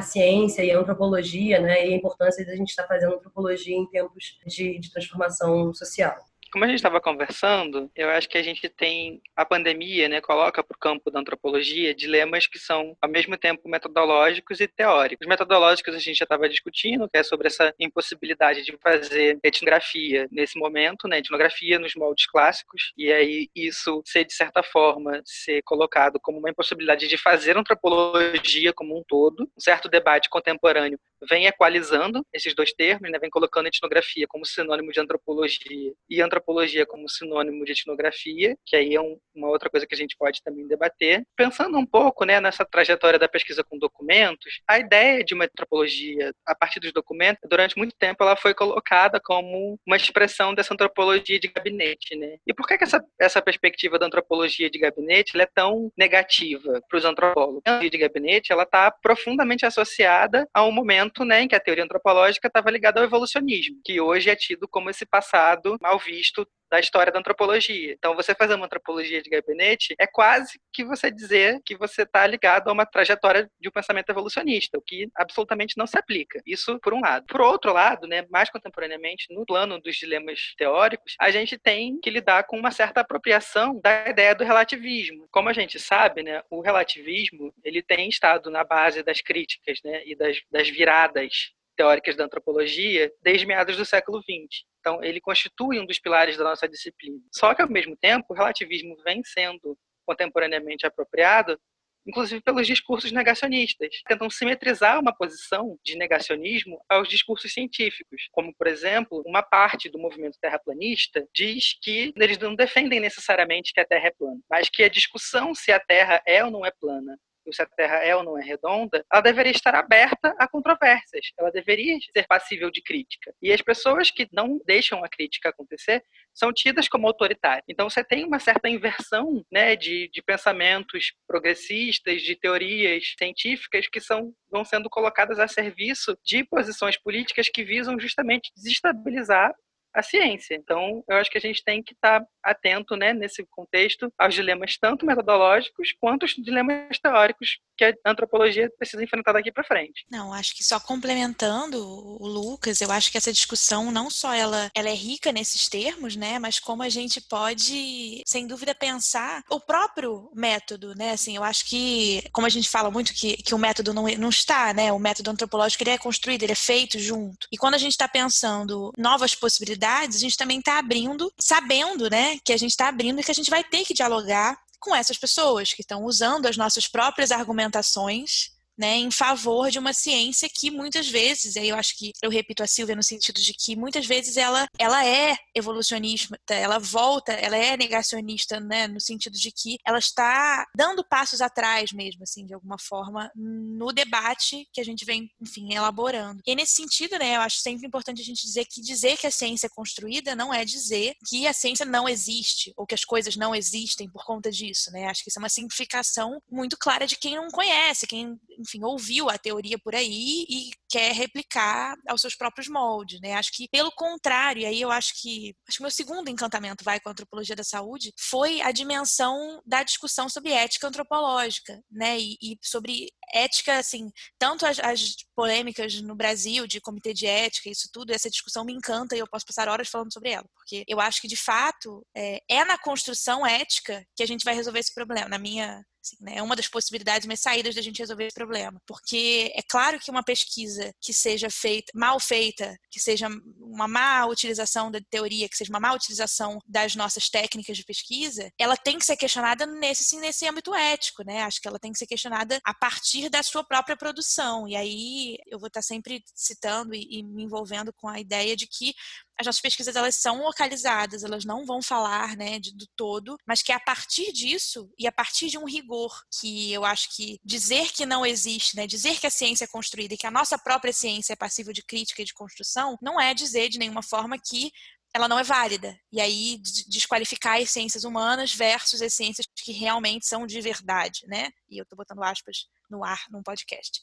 ciência 0.00 0.64
e 0.64 0.70
a 0.70 0.78
antropologia, 0.78 1.60
né, 1.60 1.86
e 1.86 1.92
a 1.92 1.96
importância 1.96 2.42
de 2.44 2.50
a 2.50 2.56
gente 2.56 2.70
estar 2.70 2.86
fazendo 2.86 3.14
antropologia 3.14 3.76
em 3.76 3.86
tempos 3.86 4.38
de, 4.46 4.78
de 4.78 4.90
transformação 4.90 5.74
social. 5.74 6.16
Como 6.52 6.64
a 6.64 6.66
gente 6.66 6.78
estava 6.78 7.00
conversando, 7.00 7.88
eu 7.94 8.10
acho 8.10 8.28
que 8.28 8.36
a 8.36 8.42
gente 8.42 8.68
tem 8.68 9.22
a 9.36 9.44
pandemia, 9.44 10.08
né, 10.08 10.20
coloca 10.20 10.64
para 10.64 10.74
o 10.74 10.78
campo 10.78 11.08
da 11.08 11.20
antropologia 11.20 11.94
dilemas 11.94 12.48
que 12.48 12.58
são 12.58 12.96
ao 13.00 13.08
mesmo 13.08 13.36
tempo 13.38 13.68
metodológicos 13.68 14.58
e 14.58 14.66
teóricos. 14.66 15.24
Os 15.24 15.28
metodológicos 15.28 15.94
a 15.94 15.98
gente 16.00 16.18
já 16.18 16.24
estava 16.24 16.48
discutindo, 16.48 17.08
que 17.08 17.16
é 17.16 17.22
sobre 17.22 17.46
essa 17.46 17.72
impossibilidade 17.78 18.64
de 18.64 18.76
fazer 18.82 19.38
etnografia 19.44 20.26
nesse 20.32 20.58
momento, 20.58 21.06
né, 21.06 21.18
etnografia 21.18 21.78
nos 21.78 21.94
moldes 21.94 22.26
clássicos, 22.26 22.92
e 22.98 23.12
aí 23.12 23.48
isso 23.54 24.02
ser 24.04 24.24
de 24.24 24.32
certa 24.32 24.60
forma 24.60 25.22
ser 25.24 25.62
colocado 25.62 26.18
como 26.20 26.38
uma 26.38 26.50
impossibilidade 26.50 27.06
de 27.06 27.16
fazer 27.16 27.56
antropologia 27.56 28.72
como 28.72 28.98
um 28.98 29.04
todo. 29.06 29.44
Um 29.56 29.60
certo 29.60 29.88
debate 29.88 30.28
contemporâneo 30.28 30.98
vem 31.28 31.46
equalizando 31.46 32.26
esses 32.32 32.54
dois 32.56 32.72
termos, 32.72 33.08
né, 33.08 33.20
vem 33.20 33.30
colocando 33.30 33.68
etnografia 33.68 34.26
como 34.28 34.44
sinônimo 34.44 34.90
de 34.90 34.98
antropologia 34.98 35.92
e 36.08 36.20
antropologia 36.20 36.39
como 36.86 37.08
sinônimo 37.08 37.64
de 37.64 37.72
etnografia, 37.72 38.56
que 38.64 38.76
aí 38.76 38.94
é 38.94 39.00
um, 39.00 39.18
uma 39.34 39.48
outra 39.48 39.70
coisa 39.70 39.86
que 39.86 39.94
a 39.94 39.98
gente 39.98 40.16
pode 40.16 40.42
também 40.42 40.66
debater. 40.66 41.24
Pensando 41.36 41.78
um 41.78 41.86
pouco 41.86 42.24
né, 42.24 42.40
nessa 42.40 42.64
trajetória 42.64 43.18
da 43.18 43.28
pesquisa 43.28 43.64
com 43.64 43.78
documentos, 43.78 44.60
a 44.68 44.78
ideia 44.78 45.24
de 45.24 45.34
uma 45.34 45.44
antropologia 45.44 46.32
a 46.46 46.54
partir 46.54 46.80
dos 46.80 46.92
documentos, 46.92 47.40
durante 47.48 47.76
muito 47.76 47.94
tempo 47.98 48.22
ela 48.22 48.36
foi 48.36 48.54
colocada 48.54 49.20
como 49.22 49.78
uma 49.86 49.96
expressão 49.96 50.54
dessa 50.54 50.74
antropologia 50.74 51.38
de 51.38 51.48
gabinete. 51.48 52.16
Né? 52.16 52.36
E 52.46 52.54
por 52.54 52.66
que, 52.66 52.78
que 52.78 52.84
essa, 52.84 53.04
essa 53.18 53.42
perspectiva 53.42 53.98
da 53.98 54.06
antropologia 54.06 54.70
de 54.70 54.78
gabinete 54.78 55.38
é 55.40 55.46
tão 55.46 55.90
negativa 55.96 56.80
para 56.88 56.98
os 56.98 57.04
antropólogos? 57.04 57.62
A 57.66 57.70
antropologia 57.70 57.90
de 57.90 57.98
gabinete 57.98 58.52
ela 58.52 58.64
está 58.64 58.90
profundamente 58.90 59.64
associada 59.66 60.48
a 60.52 60.64
um 60.64 60.72
momento 60.72 61.24
né, 61.24 61.42
em 61.42 61.48
que 61.48 61.54
a 61.54 61.60
teoria 61.60 61.84
antropológica 61.84 62.48
estava 62.48 62.70
ligada 62.70 63.00
ao 63.00 63.06
evolucionismo, 63.06 63.80
que 63.84 64.00
hoje 64.00 64.30
é 64.30 64.36
tido 64.36 64.68
como 64.68 64.90
esse 64.90 65.06
passado 65.06 65.76
mal 65.80 65.98
visto 65.98 66.29
da 66.70 66.78
história 66.78 67.12
da 67.12 67.18
antropologia. 67.18 67.92
Então, 67.92 68.14
você 68.14 68.34
fazer 68.34 68.54
uma 68.54 68.66
antropologia 68.66 69.20
de 69.20 69.28
gabinete 69.28 69.94
é 69.98 70.06
quase 70.06 70.60
que 70.72 70.84
você 70.84 71.10
dizer 71.10 71.60
que 71.64 71.76
você 71.76 72.02
está 72.02 72.26
ligado 72.26 72.68
a 72.68 72.72
uma 72.72 72.86
trajetória 72.86 73.50
de 73.60 73.68
um 73.68 73.72
pensamento 73.72 74.08
evolucionista, 74.10 74.78
o 74.78 74.82
que 74.82 75.08
absolutamente 75.16 75.76
não 75.76 75.86
se 75.86 75.98
aplica. 75.98 76.40
Isso 76.46 76.78
por 76.80 76.94
um 76.94 77.00
lado. 77.00 77.26
Por 77.26 77.40
outro 77.40 77.72
lado, 77.72 78.06
né, 78.06 78.24
mais 78.30 78.48
contemporaneamente, 78.50 79.26
no 79.30 79.44
plano 79.44 79.80
dos 79.80 79.96
dilemas 79.96 80.54
teóricos, 80.56 81.14
a 81.18 81.30
gente 81.30 81.58
tem 81.58 81.98
que 82.00 82.10
lidar 82.10 82.44
com 82.44 82.56
uma 82.56 82.70
certa 82.70 83.00
apropriação 83.00 83.80
da 83.80 84.08
ideia 84.08 84.34
do 84.34 84.44
relativismo. 84.44 85.26
Como 85.30 85.48
a 85.48 85.52
gente 85.52 85.78
sabe, 85.78 86.22
né, 86.22 86.42
o 86.48 86.60
relativismo 86.60 87.52
ele 87.64 87.82
tem 87.82 88.08
estado 88.08 88.50
na 88.50 88.62
base 88.62 89.02
das 89.02 89.20
críticas 89.20 89.80
né, 89.84 90.02
e 90.06 90.14
das, 90.14 90.40
das 90.50 90.68
viradas 90.68 91.52
teóricas 91.76 92.14
da 92.14 92.24
antropologia 92.24 93.10
desde 93.22 93.46
meados 93.46 93.76
do 93.76 93.84
século 93.84 94.20
XX. 94.20 94.64
Então, 94.80 95.02
ele 95.04 95.20
constitui 95.20 95.78
um 95.78 95.86
dos 95.86 95.98
pilares 95.98 96.36
da 96.36 96.44
nossa 96.44 96.68
disciplina. 96.68 97.20
Só 97.32 97.54
que, 97.54 97.62
ao 97.62 97.68
mesmo 97.68 97.96
tempo, 97.96 98.26
o 98.30 98.34
relativismo 98.34 98.96
vem 99.04 99.22
sendo 99.22 99.78
contemporaneamente 100.06 100.86
apropriado, 100.86 101.60
inclusive 102.06 102.40
pelos 102.40 102.66
discursos 102.66 103.12
negacionistas. 103.12 103.88
Tentam 104.08 104.30
simetrizar 104.30 104.98
uma 104.98 105.14
posição 105.14 105.78
de 105.84 105.96
negacionismo 105.96 106.82
aos 106.88 107.08
discursos 107.08 107.52
científicos. 107.52 108.28
Como, 108.32 108.54
por 108.54 108.66
exemplo, 108.66 109.22
uma 109.26 109.42
parte 109.42 109.88
do 109.88 109.98
movimento 109.98 110.38
terraplanista 110.40 111.26
diz 111.34 111.78
que 111.80 112.12
eles 112.16 112.38
não 112.38 112.54
defendem 112.54 113.00
necessariamente 113.00 113.72
que 113.72 113.80
a 113.80 113.84
Terra 113.84 114.08
é 114.08 114.10
plana, 114.10 114.40
mas 114.48 114.68
que 114.68 114.82
a 114.82 114.88
discussão 114.88 115.54
se 115.54 115.70
a 115.70 115.78
Terra 115.78 116.22
é 116.26 116.42
ou 116.44 116.50
não 116.50 116.64
é 116.64 116.70
plana 116.70 117.18
se 117.52 117.62
a 117.62 117.66
Terra 117.66 117.96
é 117.96 118.14
ou 118.14 118.22
não 118.22 118.38
é 118.38 118.42
redonda, 118.42 119.04
ela 119.12 119.22
deveria 119.22 119.52
estar 119.52 119.74
aberta 119.74 120.34
a 120.38 120.48
controvérsias, 120.48 121.32
ela 121.38 121.50
deveria 121.50 121.96
ser 122.12 122.26
passível 122.26 122.70
de 122.70 122.82
crítica. 122.82 123.32
E 123.40 123.52
as 123.52 123.60
pessoas 123.62 124.10
que 124.10 124.28
não 124.32 124.60
deixam 124.66 125.04
a 125.04 125.08
crítica 125.08 125.48
acontecer 125.48 126.02
são 126.34 126.52
tidas 126.52 126.88
como 126.88 127.06
autoritárias. 127.06 127.64
Então 127.68 127.88
você 127.88 128.04
tem 128.04 128.24
uma 128.24 128.38
certa 128.38 128.68
inversão 128.68 129.44
né, 129.50 129.76
de, 129.76 130.08
de 130.12 130.22
pensamentos 130.22 131.12
progressistas, 131.26 132.22
de 132.22 132.36
teorias 132.36 133.14
científicas 133.18 133.86
que 133.88 134.00
são, 134.00 134.32
vão 134.50 134.64
sendo 134.64 134.88
colocadas 134.88 135.38
a 135.38 135.48
serviço 135.48 136.16
de 136.24 136.44
posições 136.44 136.96
políticas 136.96 137.48
que 137.48 137.64
visam 137.64 137.98
justamente 137.98 138.50
desestabilizar 138.54 139.52
a 139.94 140.02
ciência. 140.02 140.54
Então, 140.54 141.02
eu 141.08 141.16
acho 141.16 141.30
que 141.30 141.38
a 141.38 141.40
gente 141.40 141.62
tem 141.64 141.82
que 141.82 141.92
estar 141.92 142.24
atento, 142.42 142.96
né, 142.96 143.12
nesse 143.12 143.44
contexto, 143.50 144.12
aos 144.18 144.34
dilemas 144.34 144.76
tanto 144.78 145.04
metodológicos 145.04 145.92
quanto 146.00 146.24
os 146.24 146.34
dilemas 146.34 146.98
teóricos 146.98 147.58
que 147.76 147.84
a 147.84 147.94
antropologia 148.06 148.70
precisa 148.78 149.02
enfrentar 149.02 149.32
daqui 149.32 149.52
para 149.52 149.64
frente. 149.64 150.06
Não, 150.10 150.32
acho 150.32 150.54
que 150.54 150.64
só 150.64 150.78
complementando 150.78 151.78
o 151.78 152.26
Lucas, 152.26 152.80
eu 152.80 152.90
acho 152.90 153.10
que 153.10 153.18
essa 153.18 153.32
discussão 153.32 153.90
não 153.90 154.08
só 154.08 154.32
ela, 154.32 154.70
ela 154.74 154.88
é 154.88 154.94
rica 154.94 155.32
nesses 155.32 155.68
termos, 155.68 156.16
né, 156.16 156.38
mas 156.38 156.58
como 156.58 156.82
a 156.82 156.88
gente 156.88 157.20
pode, 157.20 158.22
sem 158.26 158.46
dúvida, 158.46 158.74
pensar 158.74 159.42
o 159.50 159.60
próprio 159.60 160.30
método, 160.34 160.94
né, 160.94 161.12
assim, 161.12 161.36
eu 161.36 161.44
acho 161.44 161.68
que, 161.68 162.22
como 162.32 162.46
a 162.46 162.50
gente 162.50 162.68
fala 162.68 162.90
muito 162.90 163.12
que, 163.12 163.36
que 163.36 163.54
o 163.54 163.58
método 163.58 163.92
não, 163.92 164.06
não 164.18 164.28
está, 164.28 164.72
né, 164.72 164.92
o 164.92 164.98
método 164.98 165.30
antropológico 165.30 165.82
ele 165.82 165.90
é 165.90 165.98
construído, 165.98 166.42
ele 166.42 166.52
é 166.52 166.56
feito 166.56 166.98
junto. 166.98 167.46
E 167.52 167.56
quando 167.56 167.74
a 167.74 167.78
gente 167.78 167.92
está 167.92 168.08
pensando 168.08 168.92
novas 168.96 169.34
possibilidades 169.34 169.79
a 169.88 170.18
gente 170.18 170.36
também 170.36 170.58
está 170.58 170.78
abrindo, 170.78 171.32
sabendo, 171.38 172.08
né, 172.10 172.38
que 172.44 172.52
a 172.52 172.56
gente 172.56 172.70
está 172.70 172.88
abrindo 172.88 173.20
e 173.20 173.24
que 173.24 173.30
a 173.30 173.34
gente 173.34 173.50
vai 173.50 173.64
ter 173.64 173.84
que 173.84 173.94
dialogar 173.94 174.58
com 174.78 174.94
essas 174.94 175.18
pessoas 175.18 175.72
que 175.72 175.82
estão 175.82 176.04
usando 176.04 176.46
as 176.46 176.56
nossas 176.56 176.88
próprias 176.88 177.30
argumentações 177.30 178.50
né, 178.80 178.96
em 178.96 179.10
favor 179.10 179.70
de 179.70 179.78
uma 179.78 179.92
ciência 179.92 180.48
que 180.48 180.70
muitas 180.70 181.06
vezes, 181.06 181.54
aí 181.54 181.68
eu 181.68 181.76
acho 181.76 181.98
que 181.98 182.12
eu 182.22 182.30
repito 182.30 182.62
a 182.62 182.66
Silvia 182.66 182.96
no 182.96 183.02
sentido 183.02 183.38
de 183.38 183.52
que 183.52 183.76
muitas 183.76 184.06
vezes 184.06 184.38
ela, 184.38 184.66
ela 184.78 185.04
é 185.04 185.36
evolucionista, 185.54 186.38
ela 186.48 186.78
volta, 186.78 187.32
ela 187.32 187.58
é 187.58 187.76
negacionista, 187.76 188.58
né, 188.58 188.88
no 188.88 188.98
sentido 188.98 189.36
de 189.36 189.52
que 189.52 189.76
ela 189.86 189.98
está 189.98 190.66
dando 190.74 191.04
passos 191.06 191.42
atrás 191.42 191.92
mesmo, 191.92 192.22
assim, 192.22 192.46
de 192.46 192.54
alguma 192.54 192.78
forma, 192.78 193.30
no 193.36 193.92
debate 193.92 194.66
que 194.72 194.80
a 194.80 194.84
gente 194.84 195.04
vem, 195.04 195.30
enfim, 195.38 195.74
elaborando. 195.74 196.40
E 196.46 196.54
nesse 196.54 196.76
sentido, 196.76 197.18
né, 197.18 197.36
eu 197.36 197.40
acho 197.42 197.58
sempre 197.58 197.86
importante 197.86 198.22
a 198.22 198.24
gente 198.24 198.46
dizer 198.46 198.64
que 198.64 198.80
dizer 198.80 199.18
que 199.18 199.26
a 199.26 199.30
ciência 199.30 199.66
é 199.66 199.70
construída 199.70 200.34
não 200.34 200.54
é 200.54 200.64
dizer 200.64 201.14
que 201.28 201.46
a 201.46 201.52
ciência 201.52 201.84
não 201.84 202.08
existe 202.08 202.72
ou 202.78 202.86
que 202.86 202.94
as 202.94 203.04
coisas 203.04 203.36
não 203.36 203.54
existem 203.54 204.08
por 204.08 204.24
conta 204.24 204.50
disso, 204.50 204.90
né? 204.90 205.06
Acho 205.06 205.22
que 205.22 205.28
isso 205.28 205.38
é 205.38 205.42
uma 205.42 205.48
simplificação 205.50 206.40
muito 206.50 206.78
clara 206.78 207.06
de 207.06 207.16
quem 207.16 207.36
não 207.36 207.50
conhece, 207.50 208.06
quem, 208.06 208.38
enfim, 208.70 208.84
ouviu 208.84 209.28
a 209.28 209.36
teoria 209.36 209.78
por 209.78 209.94
aí 209.94 210.46
e 210.48 210.70
quer 210.88 211.12
replicar 211.12 211.94
aos 212.08 212.20
seus 212.20 212.34
próprios 212.34 212.68
moldes, 212.68 213.20
né? 213.20 213.34
Acho 213.34 213.52
que 213.52 213.68
pelo 213.68 213.90
contrário, 213.92 214.66
aí 214.66 214.80
eu 214.80 214.90
acho 214.90 215.20
que 215.20 215.54
acho 215.68 215.78
que 215.78 215.82
meu 215.82 215.90
segundo 215.90 216.28
encantamento 216.28 216.84
vai 216.84 217.00
com 217.00 217.08
a 217.08 217.12
antropologia 217.12 217.56
da 217.56 217.64
saúde 217.64 218.12
foi 218.18 218.60
a 218.60 218.72
dimensão 218.72 219.60
da 219.66 219.82
discussão 219.82 220.28
sobre 220.28 220.52
ética 220.52 220.86
antropológica, 220.86 221.82
né? 221.90 222.18
E, 222.18 222.36
e 222.40 222.58
sobre 222.62 223.08
ética, 223.32 223.78
assim, 223.78 224.10
tanto 224.38 224.66
as, 224.66 224.78
as, 224.80 225.16
polêmicas 225.34 226.00
no 226.02 226.14
Brasil 226.14 226.66
de 226.66 226.80
comitê 226.80 227.14
de 227.14 227.26
ética, 227.26 227.70
isso 227.70 227.88
tudo, 227.92 228.12
essa 228.12 228.28
discussão 228.28 228.64
me 228.64 228.72
encanta 228.72 229.16
e 229.16 229.20
eu 229.20 229.28
posso 229.28 229.46
passar 229.46 229.68
horas 229.68 229.88
falando 229.88 230.12
sobre 230.12 230.30
ela, 230.30 230.46
porque 230.54 230.84
eu 230.86 231.00
acho 231.00 231.20
que 231.20 231.28
de 231.28 231.36
fato 231.36 232.04
é, 232.14 232.40
é 232.48 232.64
na 232.64 232.76
construção 232.76 233.46
ética 233.46 234.04
que 234.16 234.22
a 234.22 234.26
gente 234.26 234.44
vai 234.44 234.54
resolver 234.54 234.80
esse 234.80 234.92
problema, 234.92 235.28
na 235.28 235.38
minha 235.38 235.82
Assim, 236.02 236.16
né? 236.20 236.36
É 236.36 236.42
uma 236.42 236.56
das 236.56 236.66
possibilidades, 236.66 237.26
mas 237.26 237.40
saídas 237.40 237.74
da 237.74 237.82
gente 237.82 237.98
resolver 237.98 238.26
esse 238.26 238.34
problema. 238.34 238.80
Porque 238.86 239.52
é 239.54 239.62
claro 239.62 239.98
que 240.00 240.10
uma 240.10 240.22
pesquisa 240.22 240.92
que 241.00 241.12
seja 241.12 241.50
feita, 241.50 241.92
mal 241.94 242.18
feita, 242.18 242.76
que 242.90 242.98
seja 242.98 243.28
uma 243.58 243.86
má 243.86 244.24
utilização 244.26 244.90
da 244.90 245.00
teoria, 245.10 245.48
que 245.48 245.56
seja 245.56 245.70
uma 245.70 245.80
má 245.80 245.92
utilização 245.92 246.58
das 246.66 246.94
nossas 246.94 247.28
técnicas 247.28 247.76
de 247.76 247.84
pesquisa, 247.84 248.50
ela 248.58 248.76
tem 248.76 248.98
que 248.98 249.04
ser 249.04 249.16
questionada 249.16 249.66
nesse, 249.66 250.16
nesse 250.16 250.46
âmbito 250.46 250.74
ético, 250.74 251.22
né? 251.22 251.42
Acho 251.42 251.60
que 251.60 251.68
ela 251.68 251.78
tem 251.78 251.92
que 251.92 251.98
ser 251.98 252.06
questionada 252.06 252.58
a 252.64 252.72
partir 252.72 253.28
da 253.28 253.42
sua 253.42 253.62
própria 253.62 253.96
produção. 253.96 254.66
E 254.66 254.76
aí 254.76 255.36
eu 255.46 255.58
vou 255.58 255.68
estar 255.68 255.82
sempre 255.82 256.24
citando 256.34 256.94
e, 256.94 257.18
e 257.18 257.22
me 257.22 257.42
envolvendo 257.42 257.92
com 257.92 258.08
a 258.08 258.18
ideia 258.18 258.56
de 258.56 258.66
que 258.66 258.94
as 259.40 259.46
nossas 259.46 259.60
pesquisas 259.60 259.96
elas 259.96 260.16
são 260.16 260.42
localizadas, 260.42 261.24
elas 261.24 261.46
não 261.46 261.64
vão 261.64 261.80
falar 261.80 262.36
né, 262.36 262.58
de, 262.58 262.74
do 262.76 262.86
todo, 262.94 263.38
mas 263.46 263.62
que 263.62 263.72
a 263.72 263.80
partir 263.80 264.32
disso 264.32 264.92
e 264.98 265.06
a 265.06 265.12
partir 265.12 265.48
de 265.48 265.56
um 265.56 265.64
rigor 265.64 266.14
que 266.38 266.70
eu 266.70 266.84
acho 266.84 267.08
que 267.16 267.40
dizer 267.42 267.90
que 267.90 268.04
não 268.04 268.24
existe, 268.24 268.76
né, 268.76 268.86
dizer 268.86 269.18
que 269.18 269.26
a 269.26 269.30
ciência 269.30 269.64
é 269.64 269.68
construída 269.68 270.12
e 270.12 270.18
que 270.18 270.26
a 270.26 270.30
nossa 270.30 270.58
própria 270.58 270.92
ciência 270.92 271.32
é 271.32 271.36
passível 271.36 271.72
de 271.72 271.82
crítica 271.82 272.20
e 272.20 272.24
de 272.24 272.34
construção, 272.34 272.98
não 273.00 273.18
é 273.18 273.32
dizer 273.32 273.70
de 273.70 273.78
nenhuma 273.78 274.02
forma 274.02 274.36
que 274.38 274.70
ela 275.12 275.26
não 275.26 275.38
é 275.38 275.42
válida. 275.42 275.98
E 276.12 276.20
aí 276.20 276.60
desqualificar 276.86 277.60
as 277.60 277.70
ciências 277.70 278.04
humanas 278.04 278.54
versus 278.54 279.02
as 279.02 279.12
ciências 279.12 279.46
que 279.56 279.72
realmente 279.72 280.26
são 280.26 280.46
de 280.46 280.60
verdade, 280.60 281.22
né? 281.26 281.50
E 281.68 281.78
eu 281.78 281.82
estou 281.82 281.96
botando 281.96 282.22
aspas 282.22 282.66
no 282.90 283.04
ar, 283.04 283.20
num 283.30 283.42
podcast. 283.42 284.00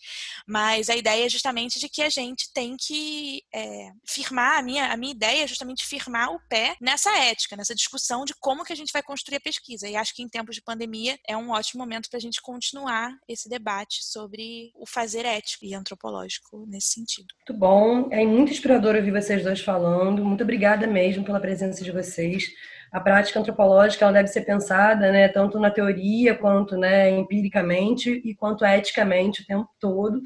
Mas 0.48 0.90
a 0.90 0.96
ideia 0.96 1.26
é 1.26 1.30
justamente 1.30 1.80
de 1.80 1.90
que 1.90 2.02
a 2.02 2.10
gente 2.10 2.52
tem 2.54 2.76
que 2.78 3.42
é, 3.54 3.92
firmar, 4.08 4.60
a 4.60 4.62
minha, 4.62 4.92
a 4.92 4.98
minha 4.98 5.12
ideia 5.12 5.44
é 5.44 5.48
justamente 5.48 5.86
firmar 5.86 6.32
o 6.32 6.40
pé 6.50 6.76
nessa 6.82 7.16
ética, 7.18 7.56
nessa 7.56 7.76
discussão 7.76 8.26
de 8.26 8.34
como 8.40 8.64
que 8.64 8.74
a 8.74 8.76
gente 8.76 8.92
vai 8.92 9.04
construir 9.04 9.38
a 9.38 9.42
pesquisa. 9.42 9.88
E 9.88 9.96
acho 9.96 10.14
que 10.16 10.24
em 10.24 10.30
tempos 10.30 10.56
de 10.56 10.62
pandemia 10.62 11.18
é 11.28 11.36
um 11.36 11.52
ótimo 11.52 11.82
momento 11.82 12.10
para 12.10 12.18
a 12.18 12.22
gente 12.22 12.42
continuar 12.42 13.12
esse 13.28 13.50
debate 13.50 14.04
sobre 14.04 14.72
o 14.76 14.86
fazer 14.86 15.26
ético 15.26 15.66
e 15.66 15.74
antropológico 15.74 16.66
nesse 16.68 16.94
sentido. 16.94 17.28
Muito 17.48 17.60
bom, 17.60 18.10
é 18.12 18.26
muito 18.26 18.52
inspirador 18.52 18.96
ouvir 18.96 19.12
vocês 19.12 19.44
dois 19.44 19.60
falando. 19.62 20.24
Muito 20.24 20.44
obrigada 20.44 20.88
mesmo 20.88 21.24
pela 21.24 21.40
presença 21.40 21.84
de 21.84 21.92
vocês 21.92 22.46
a 22.92 23.00
prática 23.00 23.40
antropológica 23.40 24.06
ela 24.06 24.14
deve 24.14 24.28
ser 24.28 24.42
pensada, 24.42 25.12
né, 25.12 25.28
tanto 25.28 25.60
na 25.60 25.72
teoria 25.72 26.36
quanto, 26.36 26.78
né, 26.78 27.10
empiricamente 27.10 28.22
e 28.24 28.36
quanto 28.36 28.66
eticamente 28.66 29.42
o 29.42 29.46
tempo 29.46 29.70
todo. 29.80 30.22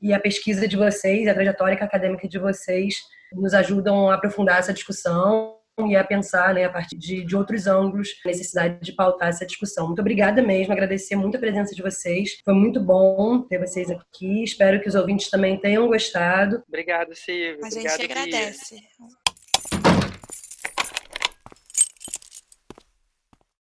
E 0.00 0.12
a 0.12 0.20
pesquisa 0.20 0.68
de 0.68 0.76
vocês, 0.76 1.26
a 1.26 1.34
trajetória 1.34 1.74
acadêmica 1.74 2.28
de 2.28 2.38
vocês 2.38 2.96
nos 3.32 3.54
ajudam 3.54 4.10
a 4.10 4.14
aprofundar 4.14 4.58
essa 4.58 4.72
discussão 4.72 5.56
e 5.88 5.96
a 5.96 6.04
pensar, 6.04 6.54
né, 6.54 6.64
a 6.64 6.70
partir 6.70 6.96
de, 6.96 7.24
de 7.24 7.36
outros 7.36 7.66
ângulos, 7.66 8.08
a 8.24 8.28
necessidade 8.28 8.78
de 8.80 8.92
pautar 8.92 9.28
essa 9.28 9.44
discussão. 9.44 9.86
Muito 9.86 10.00
obrigada 10.00 10.40
mesmo, 10.40 10.72
agradecer 10.72 11.16
muito 11.16 11.36
a 11.36 11.40
presença 11.40 11.74
de 11.74 11.82
vocês. 11.82 12.38
Foi 12.44 12.54
muito 12.54 12.80
bom 12.80 13.42
ter 13.42 13.58
vocês 13.58 13.90
aqui. 13.90 14.44
Espero 14.44 14.80
que 14.80 14.88
os 14.88 14.94
ouvintes 14.94 15.30
também 15.30 15.58
tenham 15.58 15.88
gostado. 15.88 16.62
Obrigado, 16.68 17.14
Silvio. 17.14 17.64
A 17.64 17.70
gente 17.70 17.88
agradece. 17.88 18.76